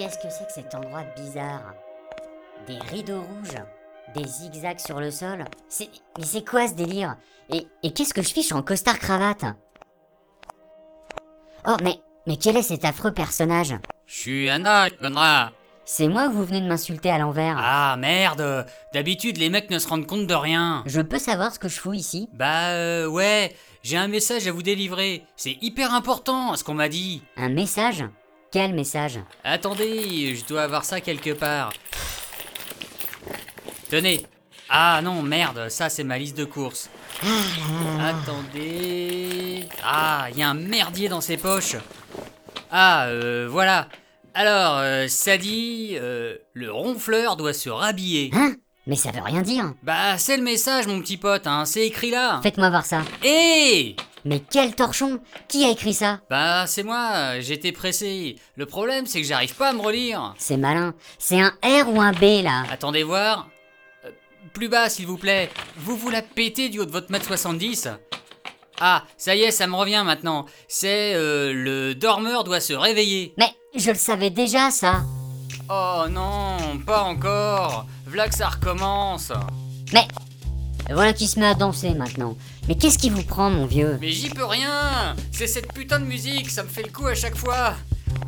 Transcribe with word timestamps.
Qu'est-ce 0.00 0.16
que 0.16 0.30
c'est 0.30 0.46
que 0.46 0.52
cet 0.54 0.74
endroit 0.74 1.04
bizarre? 1.14 1.74
Des 2.66 2.78
rideaux 2.90 3.20
rouges 3.20 3.62
Des 4.14 4.26
zigzags 4.26 4.78
sur 4.78 4.98
le 4.98 5.10
sol. 5.10 5.44
C'est... 5.68 5.90
Mais 6.16 6.24
c'est 6.24 6.42
quoi 6.42 6.66
ce 6.66 6.72
délire? 6.72 7.16
Et, 7.52 7.66
et 7.82 7.92
qu'est-ce 7.92 8.14
que 8.14 8.22
je 8.22 8.32
fiche 8.32 8.50
en 8.52 8.62
costard-cravate 8.62 9.44
Oh, 11.68 11.76
mais... 11.84 12.00
Mais 12.26 12.38
quel 12.38 12.56
est 12.56 12.62
cet 12.62 12.86
affreux 12.86 13.12
personnage? 13.12 13.74
Je 14.06 14.14
suis 14.14 14.48
connard. 15.02 15.52
C'est 15.84 16.08
moi 16.08 16.28
ou 16.28 16.32
vous 16.32 16.44
venez 16.46 16.62
de 16.62 16.68
m'insulter 16.68 17.10
à 17.10 17.18
l'envers? 17.18 17.58
Ah 17.62 17.96
merde. 17.98 18.64
D'habitude, 18.94 19.36
les 19.36 19.50
mecs 19.50 19.68
ne 19.68 19.78
se 19.78 19.86
rendent 19.86 20.06
compte 20.06 20.26
de 20.26 20.34
rien. 20.34 20.82
Je 20.86 21.02
peux 21.02 21.18
savoir 21.18 21.52
ce 21.52 21.58
que 21.58 21.68
je 21.68 21.78
fous 21.78 21.92
ici? 21.92 22.30
Bah 22.32 22.70
euh, 22.70 23.06
ouais, 23.06 23.54
j'ai 23.82 23.98
un 23.98 24.08
message 24.08 24.46
à 24.46 24.52
vous 24.52 24.62
délivrer. 24.62 25.26
C'est 25.36 25.58
hyper 25.60 25.92
important, 25.92 26.56
ce 26.56 26.64
qu'on 26.64 26.72
m'a 26.72 26.88
dit. 26.88 27.22
Un 27.36 27.50
message? 27.50 28.04
Quel 28.52 28.74
message 28.74 29.20
Attendez, 29.44 30.34
je 30.34 30.44
dois 30.44 30.62
avoir 30.62 30.84
ça 30.84 31.00
quelque 31.00 31.30
part. 31.30 31.72
Tenez. 33.88 34.26
Ah 34.68 35.00
non, 35.02 35.22
merde, 35.22 35.68
ça 35.68 35.88
c'est 35.88 36.02
ma 36.02 36.18
liste 36.18 36.36
de 36.36 36.44
courses. 36.44 36.90
Attendez. 38.00 39.68
Ah, 39.84 40.26
il 40.32 40.38
y 40.38 40.42
a 40.42 40.48
un 40.48 40.54
merdier 40.54 41.08
dans 41.08 41.20
ses 41.20 41.36
poches. 41.36 41.76
Ah, 42.72 43.06
euh, 43.06 43.46
voilà. 43.48 43.88
Alors, 44.34 44.78
euh, 44.78 45.06
ça 45.06 45.36
dit, 45.36 45.96
euh, 46.00 46.36
le 46.52 46.72
ronfleur 46.72 47.36
doit 47.36 47.52
se 47.52 47.68
rhabiller. 47.68 48.30
Hein 48.32 48.54
Mais 48.86 48.96
ça 48.96 49.12
veut 49.12 49.22
rien 49.22 49.42
dire 49.42 49.74
Bah, 49.84 50.18
c'est 50.18 50.36
le 50.36 50.42
message, 50.42 50.88
mon 50.88 51.00
petit 51.00 51.16
pote, 51.16 51.46
hein, 51.46 51.64
c'est 51.66 51.86
écrit 51.86 52.10
là. 52.10 52.40
Faites-moi 52.42 52.70
voir 52.70 52.84
ça. 52.84 53.02
Hé 53.24 53.96
Mais 54.24 54.40
quel 54.50 54.74
torchon 54.74 55.20
Qui 55.48 55.64
a 55.64 55.70
écrit 55.70 55.94
ça? 55.94 56.20
Bah, 56.28 56.66
c'est 56.66 56.82
moi, 56.82 57.40
j'étais 57.40 57.72
pressé. 57.72 58.36
Le 58.56 58.66
problème, 58.66 59.06
c'est 59.06 59.20
que 59.20 59.26
j'arrive 59.26 59.54
pas 59.54 59.70
à 59.70 59.72
me 59.72 59.80
relire. 59.80 60.34
C'est 60.38 60.56
malin. 60.56 60.94
C'est 61.18 61.40
un 61.40 61.52
R 61.62 61.88
ou 61.88 62.00
un 62.00 62.12
B 62.12 62.42
là? 62.42 62.64
Attendez 62.70 63.02
voir. 63.02 63.48
Euh, 64.04 64.10
plus 64.52 64.68
bas, 64.68 64.88
s'il 64.88 65.06
vous 65.06 65.16
plaît. 65.16 65.50
Vous 65.76 65.96
vous 65.96 66.10
la 66.10 66.22
pétez 66.22 66.68
du 66.68 66.80
haut 66.80 66.84
de 66.84 66.90
votre 66.90 67.10
mètre 67.10 67.26
70 67.26 67.88
Ah, 68.80 69.04
ça 69.16 69.34
y 69.34 69.40
est, 69.42 69.50
ça 69.50 69.66
me 69.66 69.74
revient 69.74 70.02
maintenant. 70.04 70.44
C'est 70.68 71.14
euh, 71.14 71.52
le 71.54 71.94
dormeur 71.94 72.44
doit 72.44 72.60
se 72.60 72.74
réveiller. 72.74 73.34
Mais 73.38 73.54
je 73.74 73.90
le 73.90 73.96
savais 73.96 74.30
déjà 74.30 74.70
ça 74.70 75.02
Oh 75.70 76.04
non, 76.10 76.56
pas 76.84 77.02
encore. 77.04 77.86
V'là 78.06 78.28
que 78.28 78.34
ça 78.34 78.48
recommence. 78.48 79.32
Mais 79.92 80.06
voilà 80.90 81.12
qui 81.12 81.28
se 81.28 81.38
met 81.38 81.46
à 81.46 81.54
danser 81.54 81.94
maintenant. 81.94 82.36
Mais 82.70 82.76
qu'est-ce 82.76 82.98
qui 82.98 83.10
vous 83.10 83.24
prend 83.24 83.50
mon 83.50 83.66
vieux? 83.66 83.98
Mais 84.00 84.12
j'y 84.12 84.28
peux 84.30 84.44
rien. 84.44 85.16
C'est 85.32 85.48
cette 85.48 85.72
putain 85.72 85.98
de 85.98 86.04
musique, 86.04 86.48
ça 86.48 86.62
me 86.62 86.68
fait 86.68 86.84
le 86.84 86.92
coup 86.92 87.08
à 87.08 87.16
chaque 87.16 87.34
fois. 87.36 87.74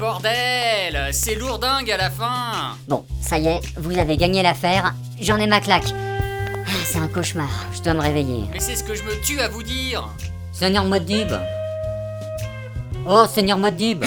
Bordel, 0.00 1.10
c'est 1.12 1.36
lourdingue 1.36 1.88
à 1.92 1.96
la 1.96 2.10
fin. 2.10 2.76
Bon, 2.88 3.04
ça 3.20 3.38
y 3.38 3.46
est, 3.46 3.60
vous 3.76 3.96
avez 3.96 4.16
gagné 4.16 4.42
l'affaire. 4.42 4.94
J'en 5.20 5.36
ai 5.36 5.46
ma 5.46 5.60
claque. 5.60 5.94
Ah, 5.94 6.70
C'est 6.84 6.98
un 6.98 7.06
cauchemar, 7.06 7.48
je 7.72 7.83
dois 7.83 7.94
me 7.94 8.00
réveiller. 8.00 8.42
Mais 8.52 8.58
c'est 8.58 8.74
ce 8.74 8.83
que 8.83 8.96
je 8.96 9.05
me 9.05 9.14
tue 9.24 9.39
à 9.39 9.46
vous 9.46 9.62
dire. 9.62 10.08
Seigneur 10.50 10.86
Modib 10.86 11.30
Oh, 13.08 13.27
Seigneur 13.33 13.58
Modib 13.58 14.05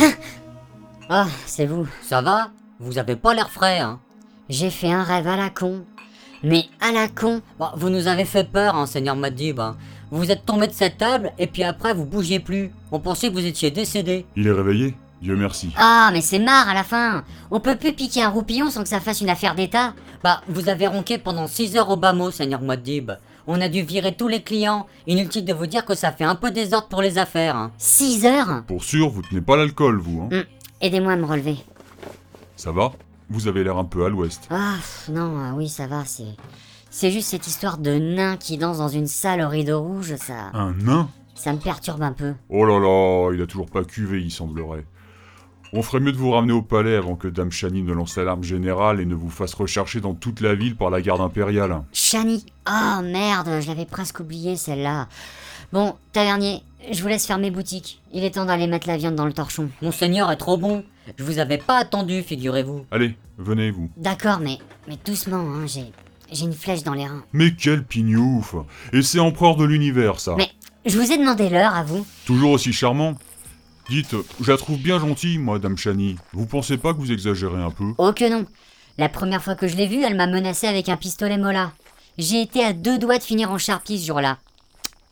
Ah, 1.08 1.28
c'est 1.46 1.66
vous. 1.66 1.88
Ça 2.02 2.22
va? 2.22 2.50
Vous 2.82 2.98
avez 2.98 3.16
pas 3.16 3.34
l'air 3.34 3.50
frais, 3.50 3.80
hein 3.80 4.02
J'ai 4.50 4.70
fait 4.70 4.92
un 4.92 5.04
rêve 5.04 5.30
à 5.30 5.38
la 5.38 5.50
con. 5.50 5.86
Mais 6.44 6.66
à 6.82 6.92
la 6.92 7.08
con 7.08 7.42
Bon, 7.58 7.70
vous 7.78 7.90
nous 7.90 8.10
avez 8.10 8.26
fait 8.26 8.44
peur, 8.44 8.76
hein, 8.76 8.86
Seigneur 8.86 9.16
Modib. 9.16 9.62
Hein. 10.12 10.18
Vous 10.18 10.32
êtes 10.32 10.46
tombé 10.46 10.68
de 10.68 10.74
cette 10.74 10.98
table, 10.98 11.32
et 11.38 11.48
puis 11.48 11.64
après, 11.64 11.94
vous 11.94 12.06
bougiez 12.06 12.40
plus. 12.40 12.72
On 12.92 13.00
pensait 13.00 13.30
que 13.30 13.34
vous 13.34 13.46
étiez 13.46 13.72
décédé. 13.72 14.26
Il 14.36 14.48
est 14.48 14.52
réveillé 14.52 14.96
Dieu 15.22 15.36
merci. 15.36 15.72
Ah, 15.78 16.10
mais 16.14 16.22
c'est 16.22 16.40
marre 16.40 16.68
à 16.70 16.74
la 16.74 16.84
fin 16.84 17.24
On 17.50 17.60
peut 17.60 17.78
plus 17.78 17.94
piquer 17.94 18.22
un 18.22 18.30
roupillon 18.30 18.70
sans 18.70 18.84
que 18.84 18.90
ça 18.90 19.00
fasse 19.00 19.22
une 19.22 19.30
affaire 19.30 19.56
d'État 19.56 19.94
Bah, 20.24 20.42
vous 20.50 20.68
avez 20.70 20.88
ronqué 20.88 21.18
pendant 21.18 21.48
6 21.48 21.78
heures 21.78 21.90
au 21.90 21.96
bas 21.96 22.14
mot, 22.14 22.32
Seigneur 22.32 22.62
Modib. 22.62 23.12
On 23.48 23.62
a 23.62 23.70
dû 23.70 23.82
virer 23.82 24.14
tous 24.16 24.28
les 24.28 24.42
clients. 24.44 24.86
Inutile 25.08 25.46
de 25.46 25.54
vous 25.54 25.68
dire 25.68 25.86
que 25.86 25.96
ça 25.96 26.12
fait 26.12 26.26
un 26.26 26.36
peu 26.36 26.52
désordre 26.52 26.90
pour 26.90 27.02
les 27.02 27.18
affaires. 27.18 27.70
6 27.78 28.26
heures 28.26 28.64
Pour 28.68 28.84
sûr, 28.84 29.10
vous 29.10 29.22
tenez 29.22 29.42
pas 29.42 29.56
l'alcool, 29.56 30.00
vous, 30.00 30.22
hein 30.24 30.30
Hum, 30.36 30.44
Aidez-moi 30.82 31.14
à 31.14 31.16
me 31.16 31.26
relever. 31.26 31.58
Ça 32.56 32.72
va? 32.72 32.92
Vous 33.30 33.48
avez 33.48 33.64
l'air 33.64 33.78
un 33.78 33.86
peu 33.86 34.06
à 34.06 34.10
l'ouest. 34.10 34.48
Ah, 34.52 34.74
pff, 34.78 35.10
non, 35.12 35.34
ah 35.40 35.54
oui, 35.56 35.70
ça 35.70 35.88
va, 35.88 36.04
c'est... 36.06 36.36
C'est 36.98 37.12
juste 37.12 37.28
cette 37.28 37.46
histoire 37.46 37.78
de 37.78 37.92
nain 37.92 38.38
qui 38.38 38.58
danse 38.58 38.78
dans 38.78 38.88
une 38.88 39.08
salle 39.08 39.42
au 39.42 39.50
rideau 39.50 39.82
rouge, 39.82 40.16
ça... 40.16 40.50
Un 40.54 40.72
nain 40.76 41.10
Ça 41.34 41.52
me 41.52 41.58
perturbe 41.58 42.02
un 42.02 42.14
peu. 42.14 42.36
Oh 42.48 42.64
là 42.64 42.80
là, 42.80 43.34
il 43.34 43.42
a 43.42 43.46
toujours 43.46 43.70
pas 43.70 43.84
cuvé, 43.84 44.22
il 44.22 44.32
semblerait. 44.32 44.86
On 45.74 45.82
ferait 45.82 46.00
mieux 46.00 46.14
de 46.14 46.18
vous 46.18 46.32
ramener 46.32 46.54
au 46.54 46.62
palais 46.62 46.96
avant 46.96 47.18
que 47.18 47.28
Dame 47.28 47.52
Chani 47.52 47.84
ne 47.84 47.92
lance 47.92 48.16
l'alarme 48.16 48.46
générale 48.46 49.02
et 49.02 49.06
ne 49.06 49.14
vous 49.14 49.30
fasse 49.30 49.56
rechercher 49.56 50.00
dans 50.00 50.14
toute 50.14 50.40
la 50.40 50.56
ville 50.56 50.78
par 50.78 50.90
la 50.90 51.02
garde 51.02 51.20
impériale. 51.20 51.84
Chani 51.92 52.46
Oh 52.66 53.02
merde, 53.04 53.60
je 53.60 53.68
l'avais 53.68 53.84
presque 53.84 54.22
oublié 54.22 54.56
celle-là. 54.56 55.10
Bon, 55.74 55.96
tavernier, 56.14 56.62
je 56.90 57.02
vous 57.02 57.10
laisse 57.10 57.28
fermer 57.28 57.52
boutique. 57.52 58.02
Il 58.14 58.24
est 58.24 58.36
temps 58.36 58.46
d'aller 58.46 58.68
mettre 58.68 58.88
la 58.88 58.96
viande 58.96 59.16
dans 59.16 59.26
le 59.26 59.34
torchon. 59.34 59.70
Monseigneur 59.82 60.32
est 60.32 60.38
trop 60.38 60.56
bon. 60.56 60.86
Je 61.18 61.26
vous 61.26 61.40
avais 61.40 61.58
pas 61.58 61.76
attendu, 61.76 62.24
figurez-vous. 62.24 62.86
Allez, 62.90 63.18
venez, 63.38 63.70
vous. 63.70 63.90
D'accord, 63.98 64.40
mais... 64.40 64.60
Mais 64.88 64.98
doucement, 65.06 65.46
hein, 65.56 65.66
j'ai... 65.68 65.92
J'ai 66.32 66.46
une 66.46 66.54
flèche 66.54 66.84
dans 66.84 66.94
les 66.94 67.06
reins. 67.06 67.24
Mais 67.34 67.56
quel 67.56 67.84
pignouf 67.84 68.56
Et 68.94 69.02
c'est 69.02 69.20
empereur 69.20 69.56
de 69.56 69.66
l'univers, 69.66 70.20
ça 70.20 70.36
Mais 70.38 70.50
je 70.86 71.00
vous 71.00 71.12
ai 71.12 71.18
demandé 71.18 71.50
l'heure, 71.50 71.74
à 71.74 71.84
vous. 71.84 72.06
Toujours 72.26 72.52
aussi 72.52 72.74
charmant 72.74 73.16
Dites, 73.90 74.16
je 74.42 74.52
la 74.52 74.58
trouve 74.58 74.80
bien 74.80 75.00
gentille, 75.00 75.38
moi, 75.38 75.60
Dame 75.60 75.78
Chani. 75.78 76.16
Vous 76.34 76.48
pensez 76.48 76.78
pas 76.78 76.94
que 76.94 76.98
vous 76.98 77.12
exagérez 77.12 77.62
un 77.62 77.70
peu? 77.70 77.94
Oh 78.00 78.12
que 78.14 78.28
non. 78.30 78.46
La 78.98 79.10
première 79.10 79.44
fois 79.44 79.56
que 79.56 79.68
je 79.68 79.76
l'ai 79.76 79.88
vue, 79.88 80.04
elle 80.04 80.16
m'a 80.16 80.26
menacé 80.26 80.66
avec 80.68 80.90
un 80.90 80.98
pistolet 80.98 81.38
mola. 81.38 81.72
J'ai 82.18 82.42
été 82.42 82.64
à 82.64 82.74
deux 82.74 82.98
doigts 82.98 83.18
de 83.20 83.24
finir 83.24 83.52
en 83.52 83.58
charpie 83.60 84.00
ce 84.00 84.08
jour-là. 84.08 84.38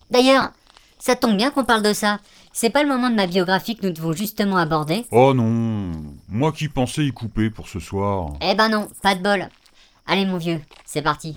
D'ailleurs, 0.10 0.52
ça 0.98 1.16
tombe 1.16 1.38
bien 1.38 1.52
qu'on 1.52 1.66
parle 1.66 1.84
de 1.84 1.94
ça. 1.94 2.20
C'est 2.52 2.70
pas 2.70 2.82
le 2.82 2.90
moment 2.90 3.10
de 3.10 3.16
ma 3.16 3.28
biographie 3.28 3.76
que 3.76 3.86
nous 3.86 3.94
devons 3.94 4.14
justement 4.14 4.58
aborder. 4.58 5.06
Oh 5.12 5.34
non 5.34 5.92
Moi 6.30 6.52
qui 6.52 6.68
pensais 6.70 7.06
y 7.06 7.12
couper 7.12 7.50
pour 7.50 7.68
ce 7.68 7.80
soir. 7.80 8.34
Eh 8.42 8.56
ben 8.56 8.70
non, 8.70 8.88
pas 9.02 9.16
de 9.16 9.22
bol. 9.22 9.50
Allez 10.06 10.26
mon 10.26 10.38
vieux, 10.38 10.60
c'est 10.86 11.02
parti. 11.02 11.34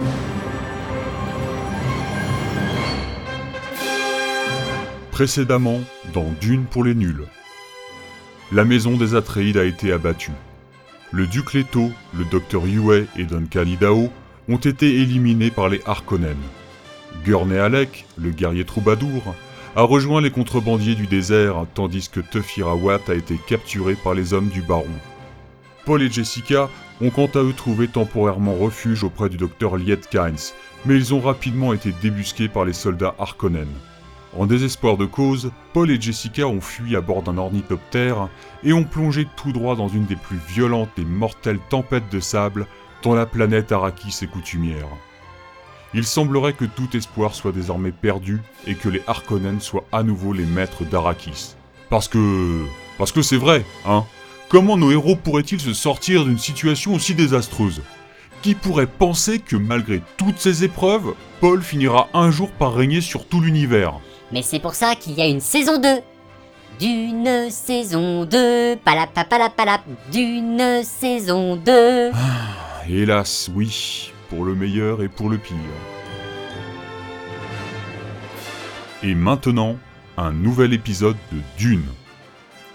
Précédemment, 5.12 5.80
dans 6.12 6.30
Dune 6.40 6.64
pour 6.64 6.84
les 6.84 6.94
nuls. 6.94 7.24
La 8.52 8.64
maison 8.64 8.96
des 8.96 9.14
Atreides 9.14 9.56
a 9.56 9.64
été 9.64 9.92
abattue. 9.92 10.32
Le 11.12 11.26
duc 11.26 11.54
Leto, 11.54 11.90
le 12.12 12.24
docteur 12.24 12.66
Yue 12.66 13.06
et 13.16 13.24
Don 13.24 13.46
Kalidao 13.48 14.10
ont 14.48 14.56
été 14.56 15.00
éliminés 15.00 15.50
par 15.50 15.68
les 15.68 15.80
Harkonnen. 15.86 16.36
Gurney 17.24 17.58
Alec, 17.58 18.04
le 18.18 18.30
guerrier 18.30 18.64
troubadour, 18.64 19.34
a 19.76 19.82
rejoint 19.82 20.20
les 20.20 20.30
contrebandiers 20.30 20.94
du 20.96 21.06
désert 21.06 21.66
tandis 21.74 22.08
que 22.08 22.20
Tufira 22.20 22.74
a 23.08 23.14
été 23.14 23.38
capturé 23.46 23.94
par 23.94 24.14
les 24.14 24.34
hommes 24.34 24.48
du 24.48 24.62
baron. 24.62 24.84
Paul 25.84 26.02
et 26.02 26.10
Jessica 26.10 26.68
ont 27.00 27.10
quant 27.10 27.30
à 27.34 27.42
eux 27.42 27.52
trouvé 27.52 27.88
temporairement 27.88 28.54
refuge 28.54 29.04
auprès 29.04 29.28
du 29.28 29.36
docteur 29.36 29.76
Liet 29.76 30.00
Kynes, 30.10 30.54
mais 30.84 30.96
ils 30.96 31.14
ont 31.14 31.20
rapidement 31.20 31.72
été 31.72 31.92
débusqués 32.02 32.48
par 32.48 32.64
les 32.64 32.72
soldats 32.72 33.14
Harkonnen. 33.18 33.68
En 34.38 34.46
désespoir 34.46 34.96
de 34.96 35.06
cause, 35.06 35.50
Paul 35.72 35.90
et 35.90 36.00
Jessica 36.00 36.46
ont 36.46 36.60
fui 36.60 36.94
à 36.94 37.00
bord 37.00 37.22
d'un 37.22 37.38
ornithoptère 37.38 38.28
et 38.64 38.72
ont 38.72 38.84
plongé 38.84 39.26
tout 39.36 39.52
droit 39.52 39.76
dans 39.76 39.88
une 39.88 40.04
des 40.04 40.16
plus 40.16 40.38
violentes 40.48 40.98
et 40.98 41.04
mortelles 41.04 41.60
tempêtes 41.70 42.10
de 42.10 42.20
sable 42.20 42.66
dont 43.02 43.14
la 43.14 43.24
planète 43.24 43.72
Arrakis 43.72 44.18
est 44.22 44.26
coutumière. 44.30 44.88
Il 45.94 46.04
semblerait 46.04 46.52
que 46.52 46.66
tout 46.66 46.94
espoir 46.94 47.34
soit 47.34 47.52
désormais 47.52 47.92
perdu 47.92 48.42
et 48.66 48.74
que 48.74 48.90
les 48.90 49.02
Harkonnen 49.06 49.60
soient 49.60 49.86
à 49.92 50.02
nouveau 50.02 50.32
les 50.34 50.44
maîtres 50.44 50.84
d'Arrakis. 50.84 51.54
Parce 51.88 52.08
que... 52.08 52.64
Parce 52.98 53.12
que 53.12 53.22
c'est 53.22 53.36
vrai, 53.36 53.64
hein 53.86 54.04
Comment 54.48 54.76
nos 54.76 54.92
héros 54.92 55.16
pourraient-ils 55.16 55.60
se 55.60 55.72
sortir 55.72 56.24
d'une 56.24 56.38
situation 56.38 56.94
aussi 56.94 57.16
désastreuse? 57.16 57.82
Qui 58.42 58.54
pourrait 58.54 58.86
penser 58.86 59.40
que 59.40 59.56
malgré 59.56 60.02
toutes 60.16 60.38
ces 60.38 60.62
épreuves, 60.62 61.14
Paul 61.40 61.62
finira 61.62 62.08
un 62.14 62.30
jour 62.30 62.52
par 62.52 62.72
régner 62.72 63.00
sur 63.00 63.26
tout 63.26 63.40
l'univers? 63.40 63.94
Mais 64.30 64.42
c'est 64.42 64.60
pour 64.60 64.74
ça 64.74 64.94
qu'il 64.94 65.14
y 65.14 65.20
a 65.20 65.26
une 65.26 65.40
saison 65.40 65.80
2. 65.80 65.88
D'une 66.78 67.50
saison 67.50 68.24
2, 68.24 68.76
palap 68.84 69.12
palap 69.28 69.56
palap, 69.56 69.82
d'une 70.12 70.84
saison 70.84 71.56
2. 71.56 72.12
Hélas, 72.88 73.50
oui, 73.52 74.12
pour 74.28 74.44
le 74.44 74.54
meilleur 74.54 75.02
et 75.02 75.08
pour 75.08 75.28
le 75.28 75.38
pire. 75.38 75.56
Et 79.02 79.16
maintenant, 79.16 79.76
un 80.16 80.30
nouvel 80.30 80.72
épisode 80.72 81.16
de 81.32 81.38
Dune. 81.58 81.86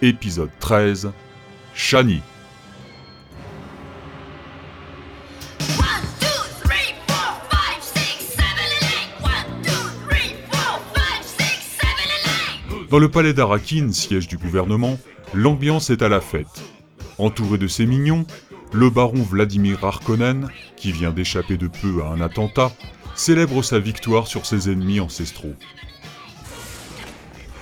Épisode 0.02 0.52
13, 0.60 1.12
Dans 12.92 13.00
le 13.00 13.10
palais 13.10 13.34
d'Arakin, 13.34 13.94
siège 13.94 14.28
du 14.28 14.38
gouvernement, 14.38 15.00
l'ambiance 15.34 15.90
est 15.90 16.02
à 16.02 16.10
la 16.10 16.20
fête. 16.20 16.62
Entouré 17.18 17.58
de 17.58 17.68
ses 17.68 17.86
mignons, 17.86 18.26
le 18.74 18.90
baron 18.90 19.24
Vladimir 19.24 19.86
Harkonnen, 19.86 20.50
qui 20.76 20.92
vient 20.92 21.12
d'échapper 21.12 21.56
de 21.56 21.68
peu 21.68 22.04
à 22.04 22.08
un 22.08 22.20
attentat, 22.20 22.72
célèbre 23.16 23.64
sa 23.64 23.80
victoire 23.80 24.28
sur 24.28 24.46
ses 24.46 24.70
ennemis 24.70 25.00
ancestraux. 25.00 25.56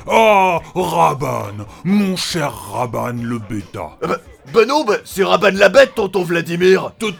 Ah, 0.07 0.59
Raban, 0.75 1.65
mon 1.83 2.15
cher 2.15 2.53
Raban 2.71 3.13
le 3.21 3.39
bêta. 3.39 3.97
Ah 4.01 4.07
bah, 4.07 4.17
bah 4.53 4.65
non, 4.65 4.83
bah, 4.83 4.97
c'est 5.05 5.23
Raban 5.23 5.51
la 5.53 5.69
bête, 5.69 5.95
tonton 5.95 6.23
Vladimir 6.23 6.91
tut, 6.99 7.13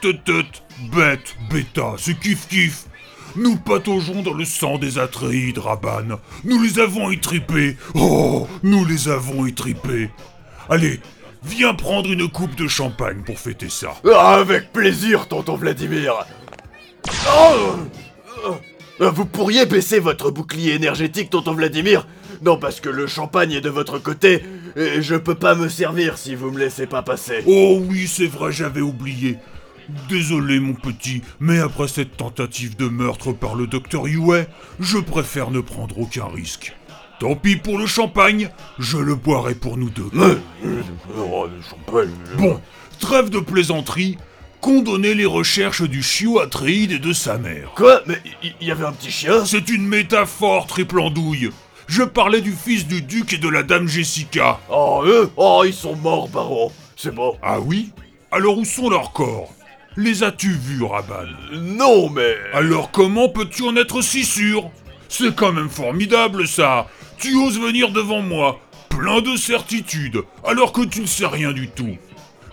bête, 0.92 1.36
bêta, 1.52 1.94
c'est 1.98 2.20
kiff 2.20 2.48
kiff. 2.48 2.86
Nous 3.36 3.58
pataugeons 3.58 4.24
dans 4.24 4.34
le 4.34 4.44
sang 4.46 4.78
des 4.80 4.98
Atréides, 4.98 5.60
Raban. 5.60 6.18
Nous 6.44 6.62
les 6.62 6.80
avons 6.80 7.12
étripés. 7.12 7.78
Oh, 7.94 8.48
nous 8.64 8.84
les 8.86 9.08
avons 9.08 9.46
étripés. 9.46 10.10
Allez, 10.68 11.00
viens 11.44 11.76
prendre 11.76 12.12
une 12.12 12.28
coupe 12.30 12.56
de 12.56 12.68
champagne 12.68 13.22
pour 13.24 13.38
fêter 13.38 13.70
ça. 13.70 13.94
Ah, 14.12 14.36
Avec 14.40 14.74
plaisir, 14.74 15.28
tonton 15.28 15.56
Vladimir 15.56 16.14
Oh 17.28 17.76
Euh, 19.02 19.10
Vous 19.12 19.26
pourriez 19.26 19.66
baisser 19.66 20.00
votre 20.00 20.32
bouclier 20.32 20.74
énergétique, 20.74 21.30
tonton 21.30 21.54
Vladimir 21.54 22.08
Non, 22.42 22.58
parce 22.58 22.80
que 22.80 22.90
le 22.90 23.08
champagne 23.08 23.52
est 23.52 23.62
de 23.62 23.70
votre 23.70 24.00
côté, 24.00 24.44
et 24.76 25.02
je 25.02 25.16
peux 25.16 25.36
pas 25.36 25.56
me 25.56 25.68
servir 25.70 26.18
si 26.18 26.36
vous 26.36 26.52
me 26.52 26.60
laissez 26.60 26.88
pas 26.88 27.02
passer. 27.02 27.44
Oh 27.46 27.82
oui, 27.90 28.08
c'est 28.08 28.28
vrai, 28.28 28.52
j'avais 28.52 28.82
oublié. 28.82 29.38
Désolé 30.08 30.60
mon 30.60 30.74
petit, 30.74 31.24
mais 31.40 31.60
après 31.60 31.88
cette 31.88 32.16
tentative 32.16 32.76
de 32.76 32.88
meurtre 32.88 33.34
par 33.34 33.56
le 33.56 33.66
docteur 33.66 34.08
Yue, 34.08 34.46
je 34.80 35.00
préfère 35.00 35.50
ne 35.50 35.62
prendre 35.62 35.98
aucun 35.98 36.28
risque. 36.28 36.76
Tant 37.20 37.36
pis 37.36 37.56
pour 37.58 37.78
le 37.78 37.88
champagne, 37.88 38.50
je 38.78 38.98
le 38.98 39.16
boirai 39.16 39.56
pour 39.56 39.78
nous 39.78 39.90
deux. 39.90 40.10
Euh, 40.16 40.36
euh, 40.64 40.82
oh. 41.18 41.48
Bon, 42.38 42.62
trêve 43.00 43.30
de 43.30 43.40
plaisanterie, 43.40 44.18
condamner 44.62 45.16
les 45.16 45.26
recherches 45.26 45.82
du 45.82 46.04
chiot 46.04 46.40
Atréide 46.40 46.92
et 46.92 47.00
de 47.00 47.12
sa 47.12 47.38
mère. 47.38 47.72
Quoi? 47.76 48.02
Mais 48.06 48.22
il 48.44 48.54
y, 48.62 48.66
y 48.68 48.72
avait 48.72 48.86
un 48.86 48.94
petit 48.94 49.12
chien? 49.12 49.44
C'est 49.44 49.70
une 49.70 49.88
métaphore, 49.88 50.68
triple 50.68 51.00
andouille. 51.00 51.50
Je 51.90 52.04
parlais 52.04 52.42
du 52.42 52.52
fils 52.52 52.86
du 52.86 53.02
duc 53.02 53.34
et 53.34 53.40
de 53.40 53.50
la 53.50 53.64
dame 53.64 53.88
Jessica. 53.88 54.60
Oh, 54.70 55.02
eux 55.08 55.32
Oh, 55.36 55.64
ils 55.66 55.74
sont 55.74 55.96
morts, 55.96 56.30
baron 56.30 56.72
C'est 56.96 57.14
bon. 57.14 57.36
Ah 57.42 57.60
oui 57.60 57.90
Alors 58.32 58.60
où 58.60 58.64
sont 58.64 58.92
leurs 58.92 59.12
corps? 59.12 59.52
Les 59.98 60.22
as-tu 60.22 60.52
vus, 60.52 60.84
Raban 60.84 61.26
Non, 61.52 62.12
mais... 62.12 62.36
Alors 62.54 62.92
comment 62.92 63.28
peux-tu 63.28 63.64
en 63.64 63.76
être 63.76 64.04
si 64.04 64.24
sûr? 64.24 64.70
C'est 65.08 65.34
quand 65.36 65.52
même 65.52 65.68
formidable 65.70 66.48
ça 66.48 66.86
Tu 67.18 67.36
oses 67.36 67.60
venir 67.60 67.90
devant 67.90 68.22
moi, 68.22 68.60
plein 68.90 69.22
de 69.22 69.36
certitudes, 69.36 70.22
alors 70.46 70.74
que 70.74 70.86
tu 70.86 71.02
ne 71.02 71.08
sais 71.08 71.26
rien 71.26 71.54
du 71.54 71.70
tout. 71.70 71.98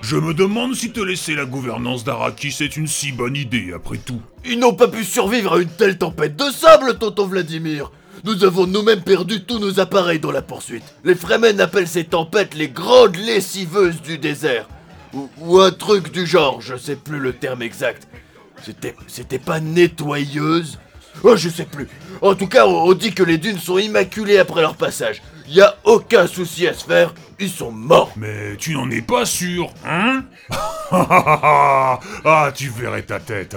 Je 0.00 0.16
me 0.16 0.32
demande 0.32 0.74
si 0.74 0.92
te 0.92 1.00
laisser 1.00 1.34
la 1.34 1.44
gouvernance 1.44 2.04
d'Arakis 2.04 2.56
est 2.60 2.78
une 2.78 2.86
si 2.86 3.12
bonne 3.12 3.36
idée 3.36 3.74
après 3.74 3.98
tout. 3.98 4.22
Ils 4.46 4.58
n'ont 4.58 4.72
pas 4.74 4.88
pu 4.88 5.04
survivre 5.04 5.52
à 5.52 5.60
une 5.60 5.68
telle 5.68 5.98
tempête 5.98 6.36
de 6.36 6.50
sable, 6.50 6.96
tonton 6.96 7.26
Vladimir 7.26 7.90
Nous 8.24 8.44
avons 8.44 8.66
nous-mêmes 8.66 9.02
perdu 9.02 9.44
tous 9.44 9.58
nos 9.58 9.80
appareils 9.80 10.18
dans 10.20 10.32
la 10.32 10.42
poursuite. 10.42 10.84
Les 11.04 11.14
Fremen 11.14 11.60
appellent 11.60 11.88
ces 11.88 12.04
tempêtes 12.04 12.54
les 12.54 12.68
grandes 12.68 13.16
lessiveuses 13.16 14.00
du 14.02 14.18
désert. 14.18 14.68
Ou, 15.38 15.60
un 15.60 15.70
truc 15.70 16.12
du 16.12 16.26
genre, 16.26 16.60
je 16.60 16.76
sais 16.76 16.96
plus 16.96 17.18
le 17.18 17.32
terme 17.32 17.62
exact. 17.62 18.06
C'était, 18.62 18.94
c'était 19.06 19.38
pas 19.38 19.60
nettoyeuse? 19.60 20.78
Oh, 21.22 21.36
je 21.36 21.48
sais 21.48 21.64
plus. 21.64 21.88
En 22.20 22.34
tout 22.34 22.48
cas, 22.48 22.66
on, 22.66 22.88
on 22.88 22.92
dit 22.92 23.14
que 23.14 23.22
les 23.22 23.38
dunes 23.38 23.58
sont 23.58 23.78
immaculées 23.78 24.38
après 24.38 24.60
leur 24.60 24.76
passage. 24.76 25.22
Y 25.48 25.60
a 25.60 25.76
aucun 25.84 26.26
souci 26.26 26.66
à 26.66 26.74
se 26.74 26.84
faire, 26.84 27.14
ils 27.38 27.50
sont 27.50 27.70
morts. 27.70 28.12
Mais 28.16 28.56
tu 28.56 28.74
n'en 28.74 28.90
es 28.90 29.02
pas 29.02 29.24
sûr, 29.24 29.72
hein? 29.86 30.24
Ah, 30.90 32.52
tu 32.54 32.68
verrais 32.68 33.02
ta 33.02 33.18
tête. 33.18 33.56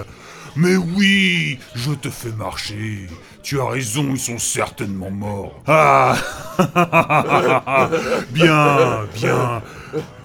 Mais 0.56 0.76
oui, 0.76 1.58
je 1.74 1.92
te 1.92 2.10
fais 2.10 2.32
marcher. 2.32 3.06
Tu 3.42 3.60
as 3.60 3.66
raison, 3.68 4.08
ils 4.10 4.18
sont 4.18 4.38
certainement 4.38 5.10
morts. 5.10 5.62
Ah 5.66 6.16
Bien, 8.30 9.06
bien. 9.14 9.62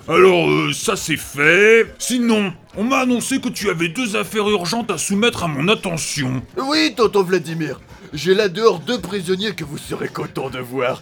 Alors, 0.07 0.49
euh, 0.49 0.71
ça 0.73 0.95
c'est 0.95 1.17
fait. 1.17 1.91
Sinon, 1.97 2.53
on 2.77 2.83
m'a 2.83 2.99
annoncé 2.99 3.39
que 3.39 3.49
tu 3.49 3.69
avais 3.69 3.87
deux 3.87 4.15
affaires 4.15 4.47
urgentes 4.49 4.91
à 4.91 4.97
soumettre 4.97 5.43
à 5.43 5.47
mon 5.47 5.67
attention. 5.67 6.41
Oui, 6.57 6.93
tonton 6.95 7.23
Vladimir. 7.23 7.79
J'ai 8.13 8.35
là 8.35 8.47
dehors 8.47 8.79
deux 8.79 8.99
prisonniers 8.99 9.53
que 9.55 9.63
vous 9.63 9.77
serez 9.77 10.07
content 10.07 10.49
de 10.49 10.59
voir. 10.59 11.01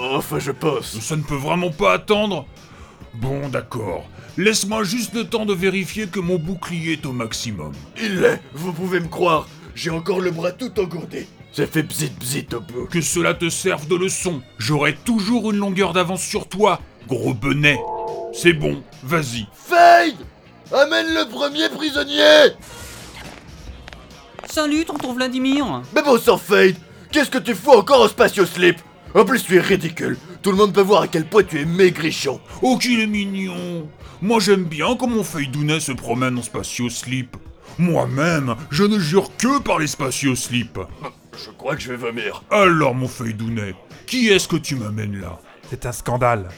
Enfin, 0.00 0.38
je 0.38 0.50
pense. 0.50 0.98
Ça 1.00 1.16
ne 1.16 1.22
peut 1.22 1.36
vraiment 1.36 1.70
pas 1.70 1.92
attendre 1.94 2.46
Bon, 3.20 3.48
d'accord. 3.48 4.04
Laisse-moi 4.36 4.84
juste 4.84 5.14
le 5.14 5.24
temps 5.24 5.46
de 5.46 5.54
vérifier 5.54 6.06
que 6.06 6.20
mon 6.20 6.36
bouclier 6.38 6.94
est 6.94 7.06
au 7.06 7.12
maximum. 7.12 7.72
Il 8.00 8.20
l'est, 8.20 8.42
vous 8.52 8.72
pouvez 8.72 9.00
me 9.00 9.08
croire. 9.08 9.48
J'ai 9.74 9.90
encore 9.90 10.20
le 10.20 10.30
bras 10.30 10.52
tout 10.52 10.78
engourdé. 10.78 11.26
Ça 11.52 11.66
fait 11.66 11.82
bzit 11.82 12.12
bzit 12.18 12.52
un 12.52 12.60
peu. 12.60 12.86
Que 12.86 13.00
cela 13.00 13.32
te 13.32 13.48
serve 13.48 13.88
de 13.88 13.96
leçon. 13.96 14.42
J'aurai 14.58 14.94
toujours 14.94 15.50
une 15.50 15.58
longueur 15.58 15.94
d'avance 15.94 16.22
sur 16.22 16.46
toi, 16.48 16.80
gros 17.08 17.32
benet. 17.32 17.78
C'est 18.34 18.52
bon, 18.52 18.82
vas-y. 19.02 19.46
Fade 19.54 20.16
Amène 20.72 21.14
le 21.14 21.28
premier 21.30 21.68
prisonnier 21.70 22.52
Salut, 24.50 24.84
tonton 24.84 25.12
Vladimir 25.12 25.82
Mais 25.94 26.02
bon 26.02 26.18
sang, 26.18 26.36
Fade 26.36 26.76
Qu'est-ce 27.12 27.30
que 27.30 27.38
tu 27.38 27.54
fous 27.54 27.70
encore 27.70 28.00
au 28.00 28.08
spatio-slip? 28.08 28.76
En 29.16 29.24
plus, 29.24 29.42
tu 29.42 29.56
es 29.56 29.60
ridicule. 29.60 30.18
Tout 30.42 30.50
le 30.50 30.58
monde 30.58 30.74
peut 30.74 30.82
voir 30.82 31.00
à 31.00 31.08
quel 31.08 31.24
point 31.24 31.42
tu 31.42 31.58
es 31.58 31.64
maigrichon. 31.64 32.38
Oh, 32.60 32.76
qu'il 32.76 33.00
est 33.00 33.06
mignon. 33.06 33.88
Moi, 34.20 34.40
j'aime 34.40 34.64
bien 34.64 34.94
quand 34.94 35.06
mon 35.06 35.24
feuilledounet 35.24 35.80
se 35.80 35.92
promène 35.92 36.36
en 36.36 36.42
spatio-slip. 36.42 37.34
Moi-même, 37.78 38.56
je 38.70 38.84
ne 38.84 38.98
jure 38.98 39.34
que 39.38 39.58
par 39.62 39.78
les 39.78 39.86
spatio-slip. 39.86 40.78
Je 41.32 41.50
crois 41.56 41.76
que 41.76 41.80
je 41.80 41.88
vais 41.88 41.96
vomir. 41.96 42.42
Alors, 42.50 42.94
mon 42.94 43.08
feuilledounet, 43.08 43.74
qui 44.06 44.28
est-ce 44.28 44.48
que 44.48 44.56
tu 44.56 44.76
m'amènes 44.76 45.18
là? 45.18 45.38
C'est 45.70 45.86
un 45.86 45.92
scandale. 45.92 46.50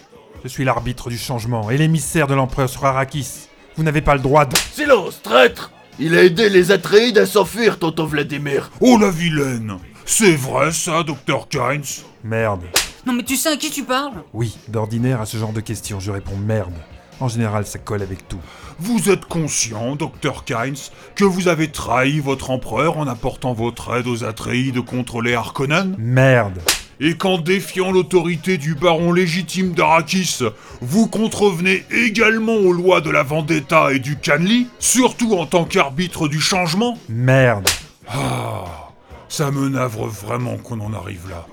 Je 0.42 0.48
suis 0.48 0.64
l'arbitre 0.64 1.10
du 1.10 1.18
changement 1.18 1.70
et 1.70 1.78
l'émissaire 1.78 2.26
de 2.26 2.34
l'empereur 2.34 2.68
sur 2.68 2.84
Arrakis. 2.84 3.46
Vous 3.76 3.84
n'avez 3.84 4.02
pas 4.02 4.16
le 4.16 4.20
droit 4.20 4.46
de... 4.46 4.56
Silence, 4.72 5.22
traître 5.22 5.70
Il 6.00 6.16
a 6.16 6.24
aidé 6.24 6.48
les 6.48 6.72
Atréides 6.72 7.18
à 7.18 7.26
s'enfuir, 7.26 7.78
tonton 7.78 8.06
Vladimir. 8.06 8.72
Oh, 8.80 8.98
la 9.00 9.10
vilaine 9.10 9.78
C'est 10.10 10.36
vrai 10.36 10.72
ça, 10.72 11.02
docteur 11.02 11.48
Kynes 11.50 12.02
Merde. 12.24 12.62
Non 13.04 13.12
mais 13.12 13.22
tu 13.22 13.36
sais 13.36 13.50
à 13.50 13.56
qui 13.56 13.70
tu 13.70 13.84
parles? 13.84 14.14
Oui, 14.32 14.56
d'ordinaire 14.66 15.20
à 15.20 15.26
ce 15.26 15.36
genre 15.36 15.52
de 15.52 15.60
questions, 15.60 16.00
je 16.00 16.10
réponds 16.10 16.36
merde. 16.38 16.72
En 17.20 17.28
général, 17.28 17.66
ça 17.66 17.78
colle 17.78 18.00
avec 18.00 18.26
tout. 18.26 18.40
Vous 18.78 19.10
êtes 19.10 19.26
conscient, 19.26 19.96
docteur 19.96 20.44
Kynes, 20.44 20.78
que 21.14 21.24
vous 21.24 21.46
avez 21.46 21.70
trahi 21.70 22.20
votre 22.20 22.50
empereur 22.50 22.96
en 22.96 23.06
apportant 23.06 23.52
votre 23.52 23.98
aide 23.98 24.06
aux 24.06 24.24
Atréides 24.24 24.80
contre 24.80 25.20
les 25.20 25.34
Harkonnen? 25.34 25.94
Merde. 25.98 26.58
Et 27.00 27.18
qu'en 27.18 27.36
défiant 27.36 27.92
l'autorité 27.92 28.56
du 28.56 28.74
baron 28.74 29.12
légitime 29.12 29.72
d'Arakis, 29.72 30.38
vous 30.80 31.06
contrevenez 31.06 31.84
également 31.90 32.56
aux 32.56 32.72
lois 32.72 33.02
de 33.02 33.10
la 33.10 33.24
Vendetta 33.24 33.92
et 33.92 33.98
du 33.98 34.16
Canli, 34.16 34.68
surtout 34.78 35.34
en 35.34 35.44
tant 35.44 35.66
qu'arbitre 35.66 36.28
du 36.28 36.40
changement? 36.40 36.98
Merde. 37.10 37.68
Ah, 38.10 38.37
ça 39.28 39.50
me 39.50 39.68
navre 39.68 40.06
vraiment 40.06 40.56
qu'on 40.56 40.80
en 40.80 40.92
arrive 40.92 41.28
là. 41.28 41.46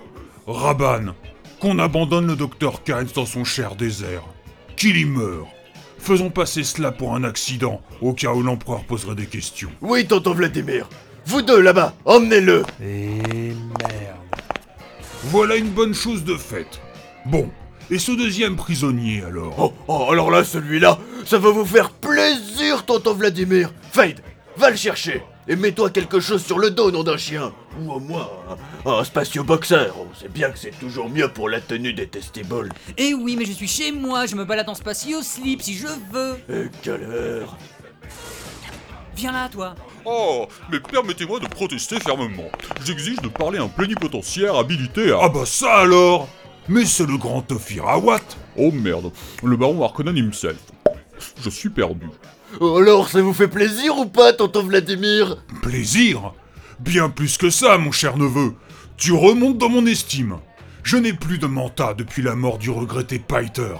Raban, 0.47 1.13
qu'on 1.59 1.79
abandonne 1.79 2.27
le 2.27 2.35
docteur 2.35 2.83
Kynes 2.83 3.09
dans 3.15 3.25
son 3.25 3.43
cher 3.43 3.75
désert, 3.75 4.23
qu'il 4.75 4.97
y 4.97 5.05
meure. 5.05 5.47
Faisons 5.97 6.29
passer 6.29 6.63
cela 6.63 6.91
pour 6.91 7.15
un 7.15 7.23
accident, 7.23 7.81
au 8.01 8.13
cas 8.13 8.33
où 8.33 8.43
l'empereur 8.43 8.83
poserait 8.83 9.15
des 9.15 9.25
questions. 9.25 9.71
Oui, 9.81 10.05
tonton 10.05 10.33
Vladimir. 10.33 10.87
Vous 11.25 11.41
deux, 11.41 11.59
là-bas, 11.59 11.95
emmenez-le. 12.05 12.63
Et 12.81 13.55
merde. 13.79 14.19
Voilà 15.23 15.55
une 15.55 15.69
bonne 15.69 15.95
chose 15.95 16.23
de 16.23 16.35
faite. 16.35 16.79
Bon, 17.25 17.49
et 17.89 17.97
ce 17.97 18.11
deuxième 18.11 18.55
prisonnier 18.55 19.23
alors? 19.23 19.55
Oh, 19.57 19.73
oh, 19.87 20.07
alors 20.11 20.29
là, 20.29 20.43
celui-là, 20.43 20.99
ça 21.25 21.39
va 21.39 21.49
vous 21.49 21.65
faire 21.65 21.89
plaisir, 21.89 22.85
tonton 22.85 23.13
Vladimir. 23.13 23.73
Fade, 23.91 24.21
va 24.57 24.69
le 24.69 24.75
chercher. 24.75 25.23
Et 25.47 25.55
mets-toi 25.55 25.91
quelque 25.91 26.19
chose 26.19 26.43
sur 26.43 26.57
le 26.57 26.71
dos, 26.71 26.89
nom 26.89 27.03
d'un 27.03 27.17
chien. 27.17 27.53
Ou 27.79 27.91
au 27.91 27.99
moins, 27.99 28.27
un, 28.85 28.91
un 28.91 29.03
spatio-boxer. 29.03 29.91
On 29.95 30.13
sait 30.19 30.27
bien 30.27 30.49
que 30.49 30.57
c'est 30.57 30.77
toujours 30.79 31.07
mieux 31.07 31.27
pour 31.27 31.49
la 31.49 31.61
tenue 31.61 31.93
des 31.93 32.07
testibles. 32.07 32.69
Eh 32.97 33.13
oui, 33.13 33.35
mais 33.37 33.45
je 33.45 33.51
suis 33.51 33.67
chez 33.67 33.91
moi, 33.91 34.25
je 34.25 34.35
me 34.35 34.43
balade 34.43 34.67
en 34.69 34.73
spatio 34.73 35.21
slip 35.21 35.61
si 35.61 35.75
je 35.75 35.87
veux 36.11 36.35
Et 36.49 36.69
quelle 36.81 37.03
heure? 37.03 37.57
Viens 39.15 39.31
là, 39.31 39.47
toi 39.47 39.75
Oh, 40.03 40.47
mais 40.71 40.79
permettez-moi 40.79 41.39
de 41.39 41.47
protester 41.47 41.99
fermement. 41.99 42.49
J'exige 42.83 43.17
de 43.21 43.27
parler 43.27 43.59
à 43.59 43.63
un 43.63 43.67
plénipotentiaire 43.67 44.55
habilité 44.55 45.11
à... 45.11 45.19
Ah 45.21 45.29
bah 45.29 45.45
ça 45.45 45.79
alors? 45.81 46.27
Mais 46.67 46.85
c'est 46.85 47.05
le 47.05 47.17
grand 47.17 47.49
Ophir 47.51 47.87
Awat 47.87 48.21
Oh 48.57 48.71
merde, 48.71 49.11
le 49.43 49.55
baron 49.55 49.83
Harkonnen 49.83 50.17
himself. 50.17 50.57
Je 51.39 51.49
suis 51.49 51.69
perdu. 51.69 52.07
Alors, 52.61 53.09
ça 53.09 53.21
vous 53.21 53.33
fait 53.33 53.47
plaisir 53.47 53.97
ou 53.97 54.05
pas, 54.05 54.33
tonton 54.33 54.63
Vladimir? 54.63 55.37
Plaisir? 55.61 56.33
Bien 56.79 57.09
plus 57.09 57.37
que 57.37 57.49
ça, 57.49 57.77
mon 57.77 57.91
cher 57.91 58.17
neveu. 58.17 58.53
Tu 58.97 59.11
remontes 59.11 59.57
dans 59.57 59.69
mon 59.69 59.85
estime. 59.85 60.37
Je 60.83 60.97
n'ai 60.97 61.13
plus 61.13 61.37
de 61.37 61.47
manta 61.47 61.93
depuis 61.93 62.21
la 62.21 62.35
mort 62.35 62.57
du 62.57 62.69
regretté 62.69 63.19
Piter. 63.19 63.75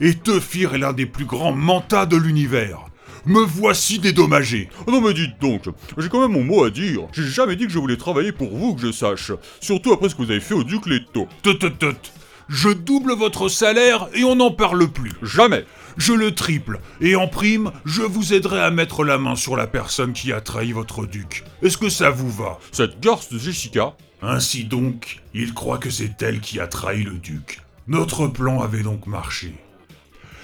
Et 0.00 0.14
Tephir 0.14 0.74
est 0.74 0.78
l'un 0.78 0.92
des 0.92 1.06
plus 1.06 1.24
grands 1.24 1.52
mentats 1.52 2.06
de 2.06 2.16
l'univers. 2.16 2.80
Me 3.26 3.40
voici 3.40 3.98
dédommagé. 3.98 4.68
Oh 4.86 4.90
non 4.90 5.00
mais 5.00 5.12
dites 5.12 5.40
donc, 5.40 5.62
j'ai 5.96 6.08
quand 6.08 6.20
même 6.20 6.32
mon 6.32 6.44
mot 6.44 6.64
à 6.64 6.70
dire. 6.70 7.02
J'ai 7.12 7.26
jamais 7.26 7.56
dit 7.56 7.66
que 7.66 7.72
je 7.72 7.78
voulais 7.78 7.96
travailler 7.96 8.32
pour 8.32 8.56
vous, 8.56 8.74
que 8.74 8.82
je 8.82 8.92
sache. 8.92 9.32
Surtout 9.60 9.92
après 9.92 10.08
ce 10.08 10.14
que 10.14 10.22
vous 10.22 10.30
avez 10.30 10.40
fait 10.40 10.54
au 10.54 10.64
Duc 10.64 10.86
Leto. 10.86 11.26
Tut, 11.42 11.58
tut, 11.58 11.76
tut. 11.78 12.12
Je 12.48 12.70
double 12.70 13.12
votre 13.12 13.48
salaire 13.48 14.08
et 14.14 14.24
on 14.24 14.36
n'en 14.36 14.50
parle 14.50 14.88
plus. 14.88 15.12
Jamais. 15.22 15.64
Je 15.98 16.12
le 16.12 16.34
triple, 16.34 16.80
et 17.00 17.16
en 17.16 17.28
prime, 17.28 17.72
je 17.84 18.02
vous 18.02 18.32
aiderai 18.32 18.60
à 18.62 18.70
mettre 18.70 19.04
la 19.04 19.18
main 19.18 19.36
sur 19.36 19.56
la 19.56 19.66
personne 19.66 20.12
qui 20.12 20.32
a 20.32 20.40
trahi 20.40 20.72
votre 20.72 21.04
duc. 21.04 21.44
Est-ce 21.60 21.76
que 21.76 21.88
ça 21.88 22.08
vous 22.08 22.30
va? 22.30 22.58
Cette 22.72 23.00
garce 23.00 23.28
de 23.28 23.38
Jessica, 23.38 23.94
Ainsi 24.20 24.64
donc, 24.64 25.22
il 25.32 25.54
croit 25.54 25.78
que 25.78 25.90
c'est 25.90 26.22
elle 26.22 26.40
qui 26.40 26.58
a 26.58 26.66
trahi 26.66 27.04
le 27.04 27.18
duc. 27.18 27.60
Notre 27.86 28.26
plan 28.26 28.60
avait 28.60 28.82
donc 28.82 29.06
marché. 29.06 29.54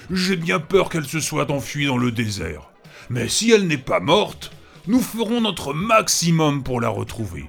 J'ai 0.09 0.37
bien 0.37 0.59
peur 0.59 0.89
qu'elle 0.89 1.07
se 1.07 1.19
soit 1.19 1.51
enfuie 1.51 1.85
dans 1.85 1.97
le 1.97 2.11
désert. 2.11 2.69
Mais 3.09 3.27
si 3.27 3.51
elle 3.51 3.67
n'est 3.67 3.77
pas 3.77 3.99
morte, 3.99 4.51
nous 4.87 5.01
ferons 5.01 5.41
notre 5.41 5.73
maximum 5.73 6.63
pour 6.63 6.79
la 6.79 6.89
retrouver. 6.89 7.45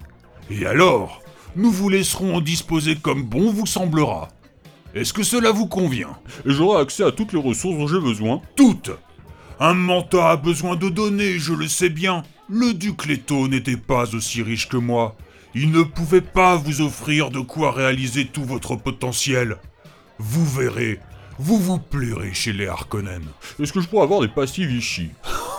Et 0.50 0.66
alors, 0.66 1.22
nous 1.54 1.70
vous 1.70 1.88
laisserons 1.88 2.36
en 2.36 2.40
disposer 2.40 2.96
comme 2.96 3.22
bon 3.22 3.50
vous 3.52 3.66
semblera. 3.66 4.28
Est-ce 4.96 5.12
que 5.12 5.22
cela 5.22 5.52
vous 5.52 5.66
convient 5.66 6.16
et 6.46 6.52
j'aurai 6.52 6.80
accès 6.80 7.04
à 7.04 7.12
toutes 7.12 7.34
les 7.34 7.38
ressources 7.38 7.76
dont 7.76 7.86
j'ai 7.86 8.00
besoin. 8.00 8.40
Toutes 8.56 8.90
Un 9.60 9.74
mentat 9.74 10.30
a 10.30 10.36
besoin 10.36 10.74
de 10.74 10.88
données, 10.88 11.38
je 11.38 11.52
le 11.52 11.68
sais 11.68 11.90
bien. 11.90 12.22
Le 12.48 12.72
duc 12.72 13.04
Leto 13.04 13.46
n'était 13.46 13.76
pas 13.76 14.14
aussi 14.14 14.42
riche 14.42 14.70
que 14.70 14.78
moi. 14.78 15.14
Il 15.54 15.70
ne 15.70 15.82
pouvait 15.82 16.22
pas 16.22 16.56
vous 16.56 16.80
offrir 16.80 17.30
de 17.30 17.40
quoi 17.40 17.72
réaliser 17.72 18.24
tout 18.24 18.44
votre 18.44 18.76
potentiel. 18.76 19.58
Vous 20.18 20.46
verrez, 20.46 20.98
vous 21.38 21.58
vous 21.58 21.78
plairez 21.78 22.32
chez 22.32 22.54
les 22.54 22.66
Harkonnen. 22.66 23.22
Est-ce 23.60 23.74
que 23.74 23.82
je 23.82 23.88
pourrais 23.88 24.04
avoir 24.04 24.22
des 24.22 24.28
pastilles 24.28 24.66
Vichy? 24.66 25.10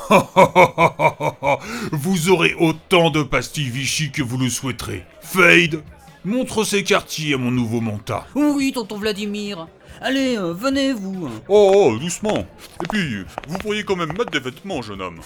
Vous 1.92 2.30
aurez 2.30 2.56
autant 2.58 3.10
de 3.10 3.22
pastilles 3.22 3.70
Vichy 3.70 4.10
que 4.10 4.24
vous 4.24 4.38
le 4.38 4.50
souhaiterez. 4.50 5.04
Fade, 5.22 5.84
montre 6.28 6.64
ces 6.64 6.84
quartiers 6.84 7.34
à 7.34 7.38
mon 7.38 7.52
nouveau 7.52 7.82
mentat. 7.82 8.28
Oui, 8.36 8.72
tonton 8.74 8.98
Vladimir. 8.98 9.68
Allez, 10.02 10.38
euh, 10.38 10.54
venez, 10.54 10.94
vous. 10.94 11.30
Oh, 11.48 11.72
oh, 11.76 11.98
doucement. 11.98 12.46
Et 12.84 12.88
puis, 12.90 13.26
vous 13.48 13.58
pourriez 13.58 13.84
quand 13.84 13.96
même 13.96 14.10
mettre 14.10 14.32
des 14.32 14.40
vêtements, 14.40 14.82
jeune 14.82 15.02
homme. 15.02 15.22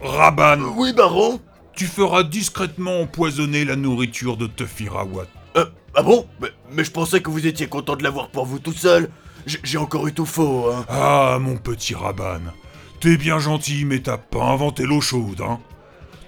Raban, 0.00 0.60
Oui, 0.76 0.92
baron 0.92 1.40
tu 1.74 1.86
feras 1.86 2.22
discrètement 2.22 3.00
empoisonner 3.00 3.64
la 3.64 3.76
nourriture 3.76 4.36
de 4.36 4.46
Tefirawat. 4.46 5.26
Euh, 5.56 5.66
ah 5.94 6.02
bon? 6.02 6.26
Mais, 6.40 6.48
mais 6.72 6.84
je 6.84 6.90
pensais 6.90 7.20
que 7.20 7.30
vous 7.30 7.46
étiez 7.46 7.66
content 7.66 7.96
de 7.96 8.02
l'avoir 8.02 8.28
pour 8.28 8.46
vous 8.46 8.58
tout 8.58 8.72
seul. 8.72 9.10
J'ai 9.46 9.58
j'ai 9.62 9.78
encore 9.78 10.06
eu 10.06 10.14
tout 10.14 10.26
faux, 10.26 10.70
hein. 10.70 10.84
Ah, 10.88 11.38
mon 11.40 11.56
petit 11.56 11.94
Raban, 11.94 12.40
t'es 13.00 13.16
bien 13.16 13.38
gentil, 13.38 13.84
mais 13.84 14.00
t'as 14.00 14.16
pas 14.16 14.44
inventé 14.44 14.84
l'eau 14.84 15.00
chaude, 15.00 15.42
hein 15.42 15.58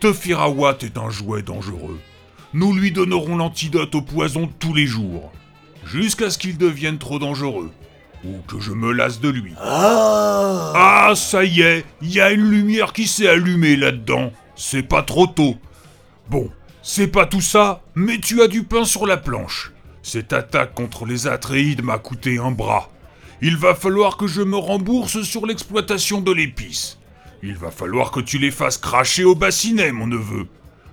Tefirawat 0.01 0.79
est 0.83 0.99
un 0.99 1.09
jouet 1.09 1.43
dangereux. 1.43 1.99
Nous 2.57 2.73
lui 2.73 2.91
donnerons 2.91 3.37
l'antidote 3.37 3.95
au 3.97 4.01
poison 4.01 4.51
tous 4.59 4.73
les 4.73 4.87
jours, 4.87 5.31
jusqu'à 5.85 6.31
ce 6.31 6.39
qu'il 6.39 6.57
devienne 6.57 6.97
trop 6.97 7.19
dangereux, 7.19 7.71
ou 8.25 8.39
que 8.49 8.59
je 8.61 8.73
me 8.73 8.93
lasse 8.93 9.21
de 9.21 9.29
lui. 9.29 9.53
Ah 9.61 10.73
Ah, 10.75 11.13
ça 11.15 11.45
y 11.45 11.61
est, 11.61 11.85
il 12.01 12.11
y 12.11 12.19
a 12.19 12.31
une 12.31 12.49
lumière 12.49 12.95
qui 12.95 13.09
s'est 13.09 13.29
allumée 13.29 13.77
là-dedans. 13.77 14.33
C'est 14.55 14.85
pas 14.85 15.03
trop 15.03 15.27
tôt. 15.27 15.57
Bon, 16.31 16.51
c'est 16.81 17.09
pas 17.09 17.27
tout 17.27 17.43
ça, 17.43 17.83
mais 17.95 18.21
tu 18.21 18.41
as 18.41 18.49
du 18.49 18.63
pain 18.63 18.87
sur 18.87 19.07
la 19.07 19.19
planche. 19.19 19.73
Cette 20.03 20.33
attaque 20.33 20.73
contre 20.73 21.05
les 21.05 21.27
Atréides 21.27 21.85
m'a 21.85 21.99
coûté 21.99 22.39
un 22.39 22.53
bras. 22.53 22.91
Il 23.43 23.59
va 23.59 23.75
falloir 23.75 24.17
que 24.17 24.27
je 24.27 24.41
me 24.41 24.57
rembourse 24.57 25.21
sur 25.25 25.45
l'exploitation 25.45 26.23
de 26.23 26.33
l'épice. 26.33 26.99
Il 27.43 27.57
va 27.57 27.71
falloir 27.71 28.11
que 28.11 28.21
tu 28.21 28.39
les 28.39 28.51
fasses 28.51 28.79
cracher 28.79 29.25
au 29.25 29.35
bassinet, 29.35 29.93
mon 29.93 30.07
neveu. 30.07 30.47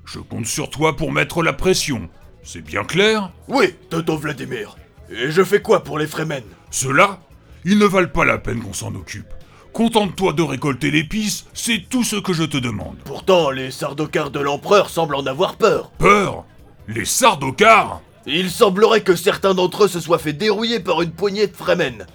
Je 0.06 0.20
compte 0.20 0.46
sur 0.46 0.70
toi 0.70 0.96
pour 0.96 1.12
mettre 1.12 1.44
la 1.44 1.54
pression. 1.54 2.10
C'est 2.44 2.62
bien 2.62 2.84
clair? 2.84 3.32
Oui, 3.48 3.74
tonton 3.90 4.18
Vladimir. 4.18 4.76
Et 5.10 5.32
je 5.32 5.44
fais 5.44 5.62
quoi 5.62 5.84
pour 5.84 5.98
les 5.98 6.08
Fremen? 6.08 6.44
Ceux-là, 6.72 7.20
ils 7.66 7.78
ne 7.78 7.86
valent 7.86 8.10
pas 8.10 8.26
la 8.26 8.38
peine 8.38 8.62
qu'on 8.62 8.74
s'en 8.74 8.94
occupe. 8.96 9.34
Contente-toi 9.72 10.34
de 10.34 10.44
récolter 10.44 10.92
l'épice, 10.92 11.46
c'est 11.54 11.86
tout 11.90 12.04
ce 12.04 12.18
que 12.18 12.34
je 12.34 12.44
te 12.44 12.58
demande. 12.58 12.98
Pourtant, 13.06 13.50
les 13.50 13.72
sardocars 13.72 14.30
de 14.30 14.40
l'empereur 14.40 14.90
semblent 14.90 15.16
en 15.16 15.26
avoir 15.26 15.56
peur. 15.56 15.90
Peur? 15.98 16.46
Les 16.88 17.06
sardocars 17.06 18.02
Il 18.26 18.52
semblerait 18.52 19.02
que 19.02 19.16
certains 19.16 19.54
d'entre 19.54 19.86
eux 19.86 19.88
se 19.88 20.00
soient 20.00 20.20
fait 20.20 20.34
dérouiller 20.34 20.80
par 20.80 21.02
une 21.02 21.12
poignée 21.12 21.48
de 21.48 21.56
Fremen. 21.56 22.06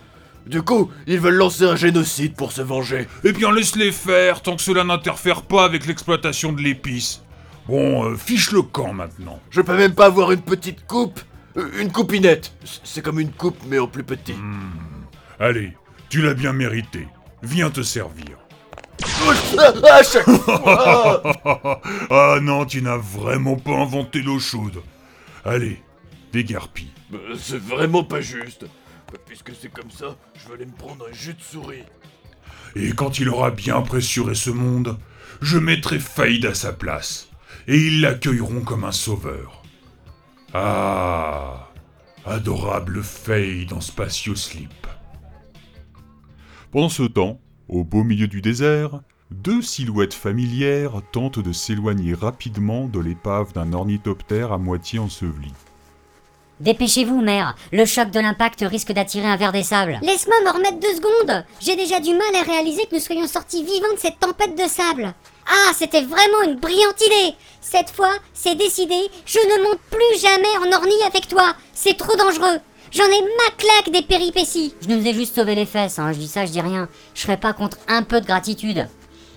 Du 0.47 0.63
coup, 0.63 0.91
ils 1.07 1.19
veulent 1.19 1.35
lancer 1.35 1.65
un 1.65 1.77
génocide 1.77 2.35
pour 2.35 2.53
se 2.53 2.63
venger. 2.63 3.09
Eh 3.25 3.33
bien 3.33 3.51
laisse-les 3.51 3.93
faire, 3.93 4.41
tant 4.41 4.57
que 4.57 4.63
cela 4.63 4.85
n'interfère 4.85 5.43
pas 5.43 5.65
avec 5.65 5.87
l'exploitation 5.87 6.53
de 6.53 6.63
l'épice. 6.63 7.23
Bon, 7.69 8.05
euh, 8.11 8.17
fiche 8.17 8.51
le 8.53 8.63
camp 8.63 8.93
maintenant. 8.93 9.39
Je 9.51 9.61
peux 9.61 9.77
même 9.77 9.95
pas 9.95 10.07
avoir 10.07 10.33
une 10.33 10.41
petite 10.43 10.87
coupe 10.87 11.21
Euh, 11.57 11.69
Une 11.81 11.91
coupinette. 11.93 12.53
C'est 12.85 13.03
comme 13.03 13.21
une 13.21 13.31
coupe, 13.33 13.59
mais 13.67 13.79
au 13.79 13.87
plus 13.89 14.05
petit. 14.05 14.35
Allez, 15.41 15.73
tu 16.09 16.23
l'as 16.23 16.35
bien 16.35 16.53
mérité. 16.53 17.07
Viens 17.43 17.71
te 17.71 17.83
servir. 17.83 18.39
Ah, 20.67 21.81
ah 22.11 22.39
non, 22.41 22.65
tu 22.65 22.83
n'as 22.83 22.97
vraiment 22.97 23.57
pas 23.57 23.77
inventé 23.77 24.23
l'eau 24.23 24.39
chaude. 24.39 24.83
Allez, 25.45 25.81
dégarpille. 26.33 26.91
Euh, 27.13 27.35
C'est 27.39 27.59
vraiment 27.61 28.05
pas 28.05 28.21
juste. 28.21 28.67
Puisque 29.27 29.53
c'est 29.61 29.73
comme 29.73 29.91
ça, 29.91 30.17
je 30.35 30.49
vais 30.49 30.55
aller 30.55 30.67
me 30.67 30.73
prendre 30.77 31.07
un 31.09 31.13
jus 31.15 31.35
de 31.35 31.41
souris. 31.43 31.85
Et 32.77 32.93
quand 32.93 33.19
il 33.19 33.29
aura 33.29 33.51
bien 33.51 33.81
pressuré 33.83 34.35
ce 34.35 34.51
monde, 34.51 34.99
je 35.41 35.59
mettrai 35.59 35.99
Faïd 35.99 36.45
à 36.47 36.55
sa 36.55 36.73
place. 36.73 37.28
Et 37.71 37.77
ils 37.77 38.01
l'accueilleront 38.01 38.63
comme 38.63 38.85
un 38.85 38.93
sauveur. 38.93 39.63
Ah, 40.55 41.69
adorable 42.25 43.03
Faïd 43.03 43.75
en 43.75 43.83
spatio-slip. 43.83 44.87
Pendant 46.73 46.89
ce 46.89 47.03
temps, 47.03 47.39
au 47.69 47.85
beau 47.85 48.05
milieu 48.05 48.27
du 48.27 48.41
désert, 48.41 49.03
deux 49.31 49.61
silhouettes 49.61 50.15
familières 50.15 51.03
tentent 51.13 51.41
de 51.41 51.53
s'éloigner 51.53 52.15
rapidement 52.15 52.87
de 52.87 53.01
l'épave 53.01 53.53
d'un 53.53 53.75
ornithoptère 53.75 54.53
à 54.53 54.57
moitié 54.57 54.99
enseveli. 54.99 55.53
Dépêchez-vous, 56.61 57.21
mère. 57.21 57.55
Le 57.71 57.85
choc 57.85 58.11
de 58.11 58.19
l'impact 58.19 58.63
risque 58.63 58.93
d'attirer 58.93 59.27
un 59.27 59.37
verre 59.37 59.53
des 59.53 59.63
sables. 59.63 59.99
Laisse-moi 60.03 60.37
me 60.45 60.57
remettre 60.57 60.81
deux 60.81 60.95
secondes. 60.95 61.45
J'ai 61.61 61.77
déjà 61.77 62.01
du 62.01 62.13
mal 62.15 62.35
à 62.35 62.43
réaliser 62.43 62.87
que 62.87 62.95
nous 62.95 63.01
soyons 63.01 63.27
sortis 63.27 63.63
vivants 63.63 63.93
de 63.95 63.99
cette 63.99 64.19
tempête 64.19 64.57
de 64.57 64.69
sable. 64.69 65.15
Ah, 65.49 65.73
c'était 65.75 66.03
vraiment 66.03 66.43
une 66.45 66.57
brillante 66.57 67.01
idée. 67.01 67.35
Cette 67.61 67.91
fois, 67.91 68.13
c'est 68.35 68.55
décidé, 68.55 69.11
je 69.27 69.39
ne 69.39 69.63
monte 69.65 69.81
plus 69.91 70.21
jamais 70.21 70.57
en 70.59 70.77
ornie 70.77 71.03
avec 71.07 71.29
toi. 71.29 71.55
C'est 71.75 71.97
trop 71.97 72.17
dangereux. 72.17 72.59
J'en 72.91 73.05
ai 73.05 73.21
ma 73.21 73.51
claque 73.57 73.91
des 73.93 74.03
péripéties. 74.03 74.75
Je 74.81 74.89
nous 74.89 75.07
ai 75.07 75.13
juste 75.13 75.35
sauvé 75.35 75.55
les 75.55 75.67
fesses, 75.67 75.99
hein. 75.99 76.13
Je 76.13 76.19
dis 76.19 76.29
ça, 76.29 76.47
je 76.47 76.53
dis 76.53 76.61
rien. 76.61 76.89
Je 77.15 77.23
serais 77.23 77.37
pas 77.37 77.53
contre 77.53 77.77
un 77.87 78.03
peu 78.03 78.21
de 78.21 78.27
gratitude. 78.27 78.89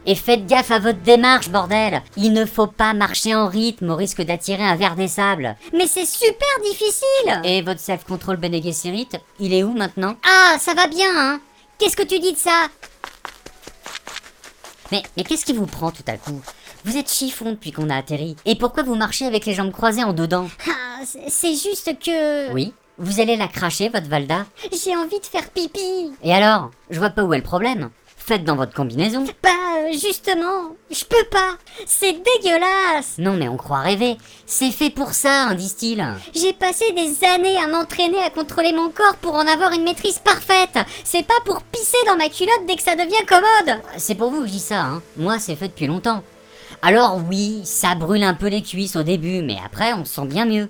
Et 0.06 0.16
faites 0.16 0.48
gaffe 0.48 0.72
à 0.72 0.80
votre 0.80 1.02
démarche, 1.02 1.50
bordel. 1.50 2.02
Il 2.18 2.34
ne 2.34 2.46
faut 2.46 2.68
pas 2.68 2.94
marcher 2.94 3.36
en 3.36 3.48
rythme 3.48 3.92
au 3.92 3.96
risque 3.96 4.22
d'attirer 4.22 4.64
un 4.64 4.76
verre 4.76 4.96
des 4.96 5.08
sables. 5.08 5.56
Mais 5.74 5.86
c'est 5.86 6.08
super 6.08 6.60
difficile. 6.64 7.42
Et 7.44 7.62
votre 7.62 7.80
self-control 7.80 8.38
Bene 8.38 8.64
Gesserit, 8.64 9.10
il 9.40 9.54
est 9.54 9.64
où 9.64 9.74
maintenant? 9.74 10.16
Ah, 10.26 10.58
ça 10.60 10.74
va 10.74 10.88
bien, 10.88 11.12
hein. 11.16 11.40
Qu'est-ce 11.78 11.98
que 11.98 12.04
tu 12.04 12.20
dis 12.20 12.34
de 12.34 12.38
ça? 12.38 12.68
Mais, 14.92 15.04
mais 15.18 15.24
qu'est-ce 15.24 15.46
qui 15.46 15.54
vous 15.54 15.66
prend 15.68 15.92
tout 15.92 16.04
à 16.08 16.18
coup? 16.18 16.42
Vous 16.86 16.98
êtes 16.98 17.12
chiffon 17.12 17.52
depuis 17.52 17.72
qu'on 17.72 17.90
a 17.90 17.96
atterri. 17.98 18.36
Et 18.46 18.56
pourquoi 18.56 18.84
vous 18.84 18.96
marchez 18.96 19.26
avec 19.26 19.46
les 19.46 19.54
jambes 19.54 19.72
croisées 19.72 20.04
en 20.04 20.14
dedans? 20.14 20.48
Ah, 20.68 21.02
c'est- 21.06 21.30
c'est 21.30 21.56
juste 21.56 21.98
que... 22.00 22.52
Oui 22.54 22.74
Vous 22.98 23.20
allez 23.20 23.36
la 23.38 23.48
cracher, 23.48 23.90
votre 23.90 24.08
Valda? 24.08 24.46
J'ai 24.72 24.96
envie 24.96 25.20
de 25.20 25.26
faire 25.26 25.50
pipi. 25.50 26.12
Et 26.24 26.34
alors? 26.34 26.72
Je 26.90 27.00
vois 27.00 27.10
pas 27.12 27.24
où 27.24 27.34
est 27.34 27.38
le 27.38 27.44
problème. 27.44 27.90
Faites 28.24 28.44
dans 28.44 28.56
votre 28.56 28.74
combinaison. 28.74 29.26
Bah, 29.42 29.50
euh, 29.78 29.92
justement, 29.94 30.76
je 30.92 31.04
peux 31.06 31.24
pas. 31.32 31.58
C'est 31.88 32.14
dégueulasse. 32.14 33.18
Non 33.18 33.34
mais 33.34 33.48
on 33.48 33.58
croit 33.58 33.80
rêver. 33.80 34.18
C'est 34.46 34.70
fait 34.70 34.92
pour 34.92 35.14
ça, 35.14 35.48
hein, 35.48 35.56
disent-ils. 35.56 36.06
J'ai 36.34 36.54
passé 36.54 36.92
des 36.92 37.26
années 37.26 37.58
à 37.58 37.68
m'entraîner 37.68 38.22
à 38.22 38.30
contrôler 38.30 38.74
mon 38.74 38.90
corps 38.90 39.16
pour 39.22 39.34
en 39.34 39.48
avoir 39.48 39.72
une 39.72 39.84
maîtrise 39.84 40.20
parfaite. 40.20 40.78
C'est 41.04 41.26
pas 41.26 41.40
pour 41.46 41.64
pisser 41.64 41.98
dans 42.06 42.16
ma 42.16 42.30
culotte 42.30 42.66
dès 42.68 42.76
que 42.76 42.84
ça 42.84 42.96
devient 42.96 43.26
commode. 43.28 43.82
C'est 43.98 44.16
pour 44.16 44.30
vous 44.30 44.42
que 44.42 44.48
je 44.48 44.52
dis 44.54 44.60
ça, 44.60 44.82
hein. 44.82 45.02
Moi, 45.18 45.40
c'est 45.40 45.56
fait 45.56 45.70
depuis 45.70 45.88
longtemps. 45.88 46.24
Alors 46.84 47.20
oui, 47.28 47.62
ça 47.66 47.96
brûle 47.96 48.24
un 48.24 48.36
peu 48.36 48.48
les 48.48 48.62
cuisses 48.62 48.96
au 48.96 49.04
début, 49.04 49.42
mais 49.42 49.58
après, 49.66 49.94
on 49.94 50.06
se 50.06 50.14
sent 50.14 50.26
bien 50.26 50.46
mieux. 50.46 50.70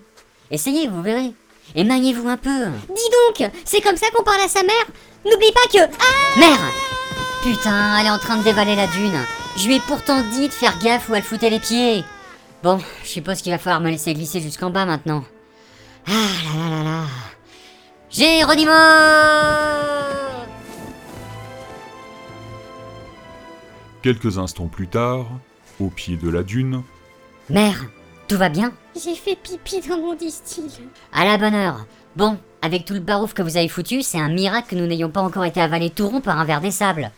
Essayez, 0.52 0.88
vous 0.88 1.02
verrez. 1.02 1.34
Et 1.76 1.84
maniez-vous 1.84 2.30
un 2.30 2.38
peu. 2.38 2.66
Dis 2.88 3.40
donc, 3.40 3.52
c'est 3.66 3.82
comme 3.82 3.98
ça 3.98 4.08
qu'on 4.16 4.24
parle 4.24 4.42
à 4.42 4.48
sa 4.48 4.64
mère 4.64 4.88
N'oublie 5.26 5.52
pas 5.52 5.68
que... 5.72 5.84
Ah 5.84 6.40
Merde 6.40 7.01
Putain, 7.44 7.98
elle 8.00 8.06
est 8.06 8.12
en 8.12 8.20
train 8.20 8.38
de 8.38 8.44
dévaler 8.44 8.76
la 8.76 8.86
dune. 8.86 9.18
Je 9.58 9.68
lui 9.68 9.76
ai 9.76 9.80
pourtant 9.80 10.22
dit 10.32 10.48
de 10.48 10.54
faire 10.54 10.78
gaffe 10.78 11.10
où 11.10 11.16
elle 11.16 11.24
foutait 11.24 11.50
les 11.50 11.60
pieds. 11.60 12.04
Bon, 12.62 12.80
je 13.04 13.08
suppose 13.10 13.42
qu'il 13.42 13.52
va 13.52 13.58
falloir 13.58 13.82
me 13.82 13.90
laisser 13.90 14.14
glisser 14.14 14.42
jusqu'en 14.42 14.70
bas 14.70 14.86
maintenant. 14.86 15.24
Ah 16.08 16.12
là 16.12 16.70
là 16.70 16.76
là 16.78 16.84
là. 16.84 17.04
Géronimo 18.12 18.72
Quelques 24.04 24.38
instants 24.38 24.68
plus 24.68 24.88
tard, 24.88 25.26
au 25.80 25.90
pied 25.90 26.18
de 26.18 26.30
la 26.30 26.44
dune. 26.44 26.84
Mère, 27.50 27.86
tout 28.28 28.38
va 28.38 28.50
bien? 28.50 28.72
J'ai 28.96 29.16
fait 29.16 29.36
pipi 29.36 29.82
dans 29.88 29.98
mon 29.98 30.14
distil. 30.14 30.70
À 31.12 31.26
la 31.26 31.38
bonne 31.38 31.56
heure. 31.56 31.86
Bon, 32.16 32.38
avec 32.62 32.86
tout 32.86 32.94
le 32.94 33.00
barouf 33.00 33.34
que 33.34 33.42
vous 33.42 33.58
avez 33.58 33.68
foutu, 33.68 34.04
c'est 34.04 34.20
un 34.20 34.30
miracle 34.30 34.70
que 34.70 34.76
nous 34.76 34.86
n'ayons 34.86 35.10
pas 35.10 35.22
encore 35.22 35.46
été 35.46 35.60
avalés 35.60 35.90
tout 35.90 36.08
rond 36.08 36.22
par 36.22 36.38
un 36.38 36.46
verre 36.46 36.62
des 36.62 36.72
sables. 36.72 37.12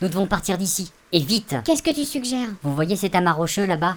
Nous 0.00 0.08
devons 0.08 0.26
partir 0.26 0.58
d'ici. 0.58 0.92
Et 1.12 1.18
vite 1.20 1.56
Qu'est-ce 1.64 1.82
que 1.82 1.94
tu 1.94 2.04
suggères? 2.04 2.50
Vous 2.62 2.74
voyez 2.74 2.94
cet 2.94 3.14
amas 3.14 3.32
rocheux 3.32 3.66
là-bas 3.66 3.96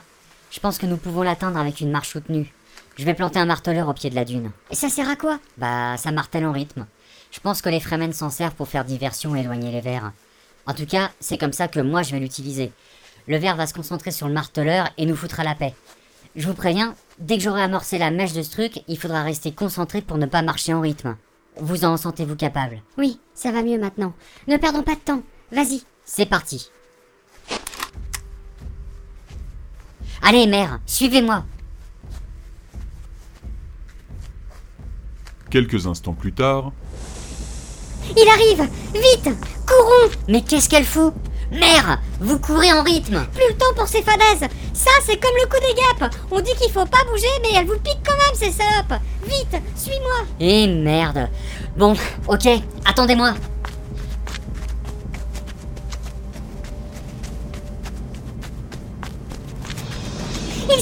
Je 0.50 0.60
pense 0.60 0.78
que 0.78 0.86
nous 0.88 0.98
pouvons 0.98 1.22
l'atteindre 1.22 1.60
avec 1.60 1.80
une 1.80 1.92
marche 1.92 2.10
soutenue. 2.10 2.52
Je 2.98 3.06
vais 3.06 3.14
planter 3.14 3.40
un 3.40 3.46
marteleur 3.46 3.88
au 3.88 3.94
pied 3.94 4.10
de 4.10 4.16
la 4.16 4.26
dune. 4.26 4.52
Et 4.72 4.76
ça 4.76 4.90
sert 4.90 5.10
à 5.10 5.16
quoi? 5.16 5.40
Bah, 5.58 5.98
ça 5.98 6.12
martèle 6.12 6.46
en 6.46 6.52
rythme. 6.52 6.88
Je 7.32 7.40
pense 7.40 7.62
que 7.62 7.70
les 7.70 7.80
Fremen 7.80 8.14
s'en 8.14 8.30
servent 8.30 8.56
pour 8.56 8.68
faire 8.68 8.84
diversion 8.84 9.36
et 9.36 9.42
éloigner 9.42 9.72
les 9.72 9.82
vers. 9.82 10.12
En 10.66 10.74
tout 10.74 10.86
cas, 10.86 11.12
c'est 11.20 11.38
comme 11.38 11.54
ça 11.54 11.68
que 11.68 11.80
moi 11.80 12.02
je 12.02 12.12
vais 12.12 12.20
l'utiliser. 12.20 12.72
Le 13.28 13.38
ver 13.38 13.56
va 13.56 13.68
se 13.68 13.74
concentrer 13.74 14.12
sur 14.12 14.28
le 14.28 14.34
marteleur 14.34 14.90
et 14.98 15.06
nous 15.06 15.16
foutra 15.16 15.44
la 15.44 15.56
paix. 15.56 15.74
Je 16.36 16.48
vous 16.48 16.54
préviens, 16.54 16.96
dès 17.20 17.38
que 17.38 17.44
j'aurai 17.44 17.62
amorcé 17.62 17.98
la 17.98 18.10
mèche 18.12 18.34
de 18.34 18.42
ce 18.42 18.52
truc, 18.52 18.82
il 18.88 18.98
faudra 18.98 19.22
rester 19.22 19.52
concentré 19.52 20.02
pour 20.02 20.18
ne 20.18 20.26
pas 20.26 20.42
marcher 20.42 20.74
en 20.74 20.82
rythme. 20.82 21.16
Vous 21.58 21.86
en 21.86 21.98
sentez-vous 21.98 22.36
capable? 22.36 22.82
Oui, 22.98 23.20
ça 23.34 23.52
va 23.52 23.64
mieux 23.64 23.80
maintenant. 23.80 24.14
Ne 24.48 24.58
perdons 24.58 24.84
pas 24.84 24.96
de 24.96 25.00
temps. 25.00 25.22
Vas-y. 25.52 25.84
C'est 26.06 26.26
parti. 26.26 26.70
Allez, 30.22 30.48
mère, 30.48 30.80
suivez-moi. 30.86 31.44
quelques 35.52 35.86
instants 35.86 36.14
plus 36.14 36.34
tard, 36.34 36.72
Il 38.18 38.28
arrive 38.28 38.70
Vite 38.94 39.36
Courons 39.68 40.10
Mais 40.28 40.42
qu'est-ce 40.42 40.70
qu'elle 40.70 40.86
fout? 40.86 41.14
Mère, 41.52 42.00
vous 42.22 42.40
courez 42.40 42.72
en 42.72 42.82
rythme. 42.82 43.26
Plus 43.34 43.50
le 43.50 43.58
temps 43.58 43.74
pour 43.76 43.88
ces 43.88 44.02
fadaises 44.02 44.50
Ça, 44.74 44.92
c'est 45.06 45.20
comme 45.20 45.36
le 45.42 45.48
coup 45.50 45.60
des 45.60 45.74
guêpes 45.76 46.16
On 46.32 46.40
dit 46.40 46.56
qu'il 46.56 46.72
faut 46.72 46.86
pas 46.86 47.04
bouger, 47.12 47.28
mais 47.44 47.50
elles 47.58 47.68
vous 47.68 47.78
piquent 47.80 48.06
quand 48.06 48.18
même, 48.26 48.36
ces 48.36 48.52
salopes 48.52 49.02
Vite 49.26 49.62
Suis-moi 49.76 50.26
Eh 50.40 50.68
merde. 50.68 51.28
Bon, 51.78 51.94
ok, 52.28 52.48
attendez-moi. 52.86 53.34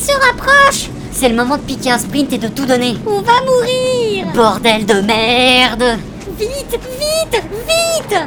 Se 0.10 0.28
rapproche. 0.28 0.90
C'est 1.12 1.30
le 1.30 1.36
moment 1.36 1.58
de 1.58 1.62
piquer 1.62 1.92
un 1.92 2.00
sprint 2.00 2.34
et 2.34 2.38
de 2.38 2.48
tout 2.48 2.66
donner. 2.66 2.96
On 3.06 3.22
va 3.22 3.42
mourir. 3.42 4.28
Bordel 4.34 4.86
de 4.86 5.02
merde. 5.02 5.98
Vite 6.38 6.80
Vite 7.00 7.44
Vite. 7.68 8.18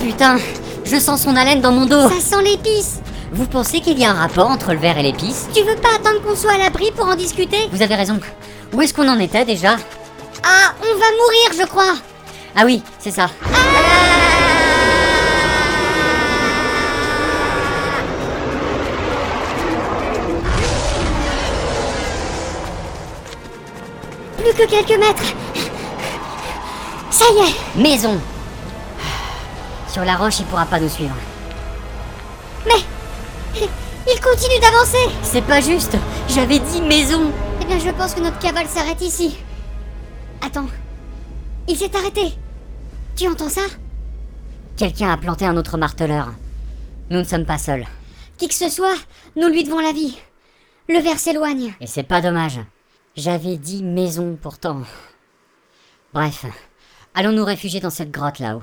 Putain, 0.00 0.38
je 0.84 0.96
sens 0.98 1.22
son 1.22 1.36
haleine 1.36 1.60
dans 1.60 1.72
mon 1.72 1.86
dos. 1.86 2.08
Ça 2.08 2.20
sent 2.20 2.42
l'épice. 2.44 3.00
Vous 3.32 3.46
pensez 3.46 3.80
qu'il 3.80 3.98
y 3.98 4.04
a 4.04 4.10
un 4.10 4.14
rapport 4.14 4.50
entre 4.50 4.72
le 4.72 4.78
verre 4.78 4.98
et 4.98 5.02
l'épice? 5.02 5.48
Tu 5.54 5.62
veux 5.62 5.76
pas 5.76 5.94
attendre 5.94 6.20
qu'on 6.22 6.36
soit 6.36 6.54
à 6.54 6.58
l'abri 6.58 6.90
pour 6.94 7.06
en 7.06 7.14
discuter? 7.14 7.68
Vous 7.72 7.82
avez 7.82 7.94
raison. 7.94 8.18
Où 8.72 8.82
est-ce 8.82 8.92
qu'on 8.92 9.08
en 9.08 9.20
était 9.20 9.44
déjà? 9.44 9.76
Ah, 10.44 10.72
on 10.80 10.98
va 10.98 11.06
mourir, 11.12 11.52
je 11.58 11.66
crois. 11.66 11.94
Ah 12.56 12.62
oui, 12.66 12.82
c'est 12.98 13.12
ça. 13.12 13.30
Plus 24.52 24.66
que 24.66 24.70
quelques 24.70 24.98
mètres 24.98 25.34
Ça 27.10 27.24
y 27.32 27.38
est 27.38 27.82
Maison 27.82 28.20
Sur 29.88 30.04
la 30.04 30.16
roche, 30.16 30.40
il 30.40 30.46
pourra 30.46 30.66
pas 30.66 30.80
nous 30.80 30.88
suivre. 30.88 31.14
Il 33.54 34.20
continue 34.20 34.60
d'avancer 34.60 34.98
C'est 35.22 35.42
pas 35.42 35.60
juste 35.60 35.96
J'avais 36.28 36.58
dit 36.58 36.82
maison 36.82 37.30
Eh 37.60 37.64
bien, 37.64 37.78
je 37.78 37.90
pense 37.90 38.14
que 38.14 38.20
notre 38.20 38.38
cavale 38.40 38.66
s'arrête 38.66 39.00
ici. 39.00 39.38
Attends. 40.44 40.68
Il 41.68 41.76
s'est 41.76 41.94
arrêté. 41.96 42.32
Tu 43.16 43.28
entends 43.28 43.48
ça? 43.48 43.62
Quelqu'un 44.76 45.12
a 45.12 45.16
planté 45.16 45.46
un 45.46 45.56
autre 45.56 45.78
marteleur. 45.78 46.32
Nous 47.10 47.18
ne 47.18 47.24
sommes 47.24 47.46
pas 47.46 47.58
seuls. 47.58 47.86
Qui 48.38 48.48
que 48.48 48.54
ce 48.54 48.68
soit, 48.68 48.96
nous 49.36 49.48
lui 49.48 49.64
devons 49.64 49.80
la 49.80 49.92
vie. 49.92 50.18
Le 50.88 50.98
verre 50.98 51.18
s'éloigne. 51.18 51.74
Et 51.80 51.86
c'est 51.86 52.02
pas 52.02 52.20
dommage. 52.20 52.58
J'avais 53.16 53.58
dit 53.58 53.82
maison 53.82 54.38
pourtant. 54.40 54.82
Bref, 56.14 56.46
allons 57.14 57.32
nous 57.32 57.44
réfugier 57.44 57.78
dans 57.78 57.90
cette 57.90 58.10
grotte 58.10 58.38
là-haut. 58.38 58.62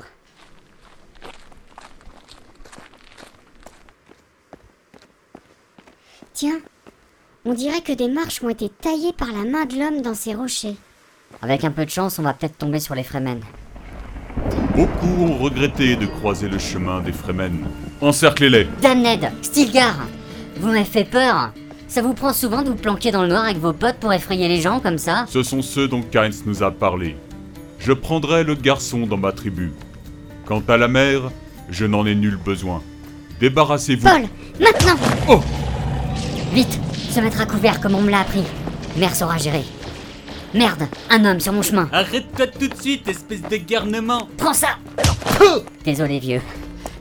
Tiens, 6.34 6.60
on 7.46 7.54
dirait 7.54 7.82
que 7.82 7.92
des 7.92 8.08
marches 8.08 8.42
ont 8.42 8.50
été 8.50 8.70
taillées 8.70 9.14
par 9.14 9.28
la 9.28 9.44
main 9.44 9.66
de 9.66 9.78
l'homme 9.78 10.02
dans 10.02 10.16
ces 10.16 10.34
rochers. 10.34 10.78
Avec 11.42 11.64
un 11.64 11.72
peu 11.72 11.86
de 11.86 11.90
chance, 11.92 12.18
on 12.18 12.24
va 12.24 12.34
peut-être 12.34 12.58
tomber 12.58 12.80
sur 12.80 12.96
les 12.96 13.04
Fremen. 13.04 13.42
beaucoup 14.76 15.26
ont 15.26 15.38
regretté 15.38 15.96
de 15.96 16.08
croiser 16.08 16.50
le 16.50 16.58
chemin 16.58 17.02
des 17.02 17.12
Fremen. 17.12 17.68
Encerclez-les 18.02 18.68
Damned 18.82 19.32
Stilgar 19.44 19.96
Vous 20.58 20.68
m'avez 20.70 20.86
fait 20.86 21.04
peur 21.04 21.52
Ça 21.90 22.04
vous 22.04 22.14
prend 22.14 22.34
souvent 22.34 22.62
de 22.62 22.70
vous 22.70 22.76
planquer 22.76 23.10
dans 23.12 23.24
le 23.24 23.30
noir 23.30 23.46
avec 23.46 23.58
vos 23.58 23.74
potes 23.74 23.96
pour 23.96 24.14
effrayer 24.14 24.48
les 24.48 24.62
gens 24.62 24.80
comme 24.80 25.00
ça 25.00 25.26
Ce 25.28 25.42
sont 25.42 25.64
ceux 25.64 25.88
dont 25.88 26.04
Kynes 26.04 26.44
nous 26.46 26.62
a 26.62 26.70
parlé. 26.70 27.18
Je 27.80 27.94
prendrai 27.94 28.44
le 28.44 28.54
garçon 28.54 29.08
dans 29.08 29.18
ma 29.18 29.32
tribu. 29.32 29.74
Quant 30.46 30.62
à 30.68 30.78
la 30.78 30.88
mère, 30.88 31.32
je 31.68 31.86
n'en 31.88 32.06
ai 32.06 32.14
nul 32.14 32.38
besoin. 32.38 32.84
Débarrassez-vous. 33.40 34.08
Paul, 34.08 34.22
maintenant 34.60 34.96
Oh 35.28 35.42
Vite 36.54 36.80
Se 37.10 37.20
mettre 37.22 37.42
à 37.42 37.48
couvert 37.48 37.82
comme 37.82 37.96
on 37.96 38.02
me 38.02 38.12
l'a 38.12 38.20
appris. 38.20 38.44
Mère 38.96 39.16
saura 39.16 39.38
gérer. 39.40 39.64
Merde 40.54 40.84
Un 41.10 41.26
homme 41.26 41.40
sur 41.40 41.54
mon 41.54 41.64
chemin 41.64 41.90
Arrête-toi 41.92 42.48
tout 42.48 42.68
de 42.68 42.76
suite, 42.80 43.08
espèce 43.08 43.42
de 43.42 43.58
garnement 43.58 44.28
Prends 44.38 44.54
ça 44.54 44.78
Désolé 45.84 46.20
vieux. 46.20 46.42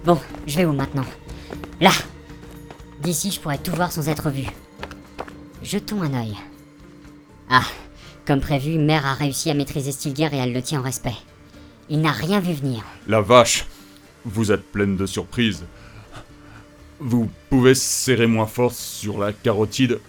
Bon, 0.07 0.19
je 0.47 0.57
vais 0.57 0.65
où 0.65 0.73
maintenant? 0.73 1.05
Là 1.79 1.91
D'ici, 3.03 3.31
je 3.31 3.39
pourrais 3.39 3.59
tout 3.59 3.73
voir 3.73 3.93
sans 3.93 4.09
être 4.09 4.31
vu. 4.31 4.45
Jetons 5.69 6.01
un 6.01 6.15
œil. 6.15 6.35
Ah, 7.51 7.67
comme 8.27 8.41
prévu, 8.41 8.79
Mère 8.79 9.05
a 9.05 9.13
réussi 9.13 9.51
à 9.51 9.55
maîtriser 9.55 9.93
Stilgar 9.93 10.33
et 10.33 10.39
elle 10.39 10.55
le 10.55 10.63
tient 10.63 10.81
en 10.81 10.83
respect. 10.83 11.13
Il 11.91 12.01
n'a 12.01 12.11
rien 12.11 12.41
vu 12.41 12.55
venir. 12.55 12.83
La 13.07 13.21
vache 13.21 13.67
Vous 14.25 14.51
êtes 14.51 14.65
pleine 14.65 14.97
de 14.97 15.05
surprises. 15.05 15.67
Vous 17.01 17.29
pouvez 17.51 17.75
serrer 17.75 18.27
moins 18.27 18.47
fort 18.47 18.73
sur 18.73 19.19
la 19.19 19.35
carotide 19.35 20.01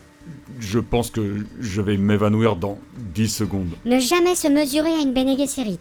Je 0.61 0.79
pense 0.79 1.11
que 1.11 1.45
je 1.59 1.81
vais 1.81 1.97
m'évanouir 1.97 2.55
dans 2.55 2.79
10 2.95 3.27
secondes. 3.27 3.75
Ne 3.83 3.99
jamais 3.99 4.35
se 4.35 4.47
mesurer 4.47 4.93
à 4.93 5.01
une 5.01 5.13
Bene 5.13 5.37
Gesserit. 5.37 5.77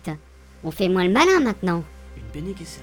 On 0.64 0.72
fait 0.72 0.88
moins 0.88 1.04
le 1.04 1.12
malin 1.12 1.38
maintenant. 1.38 1.84
Une 2.16 2.42
Bene 2.42 2.52
Gesserit 2.58 2.82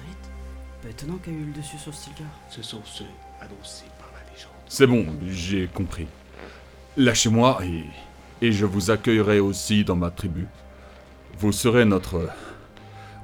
Pas 0.82 0.88
étonnant 0.88 1.18
qu'elle 1.18 1.34
ait 1.34 1.36
eu 1.36 1.44
le 1.44 1.60
dessus 1.60 1.76
sur 1.76 1.92
Stilgar. 1.92 2.30
Ce 2.48 2.62
sont 2.62 2.80
ceux 2.86 3.04
annoncés 3.42 3.84
par 3.98 4.10
la 4.14 4.32
légende. 4.32 4.52
C'est 4.66 4.86
bon, 4.86 5.04
j'ai 5.28 5.66
compris. 5.66 6.06
Lâchez-moi 6.96 7.58
et, 7.64 7.84
et 8.46 8.52
je 8.52 8.64
vous 8.64 8.90
accueillerai 8.90 9.38
aussi 9.40 9.84
dans 9.84 9.96
ma 9.96 10.10
tribu. 10.10 10.46
Vous 11.38 11.52
serez 11.52 11.84
notre... 11.84 12.28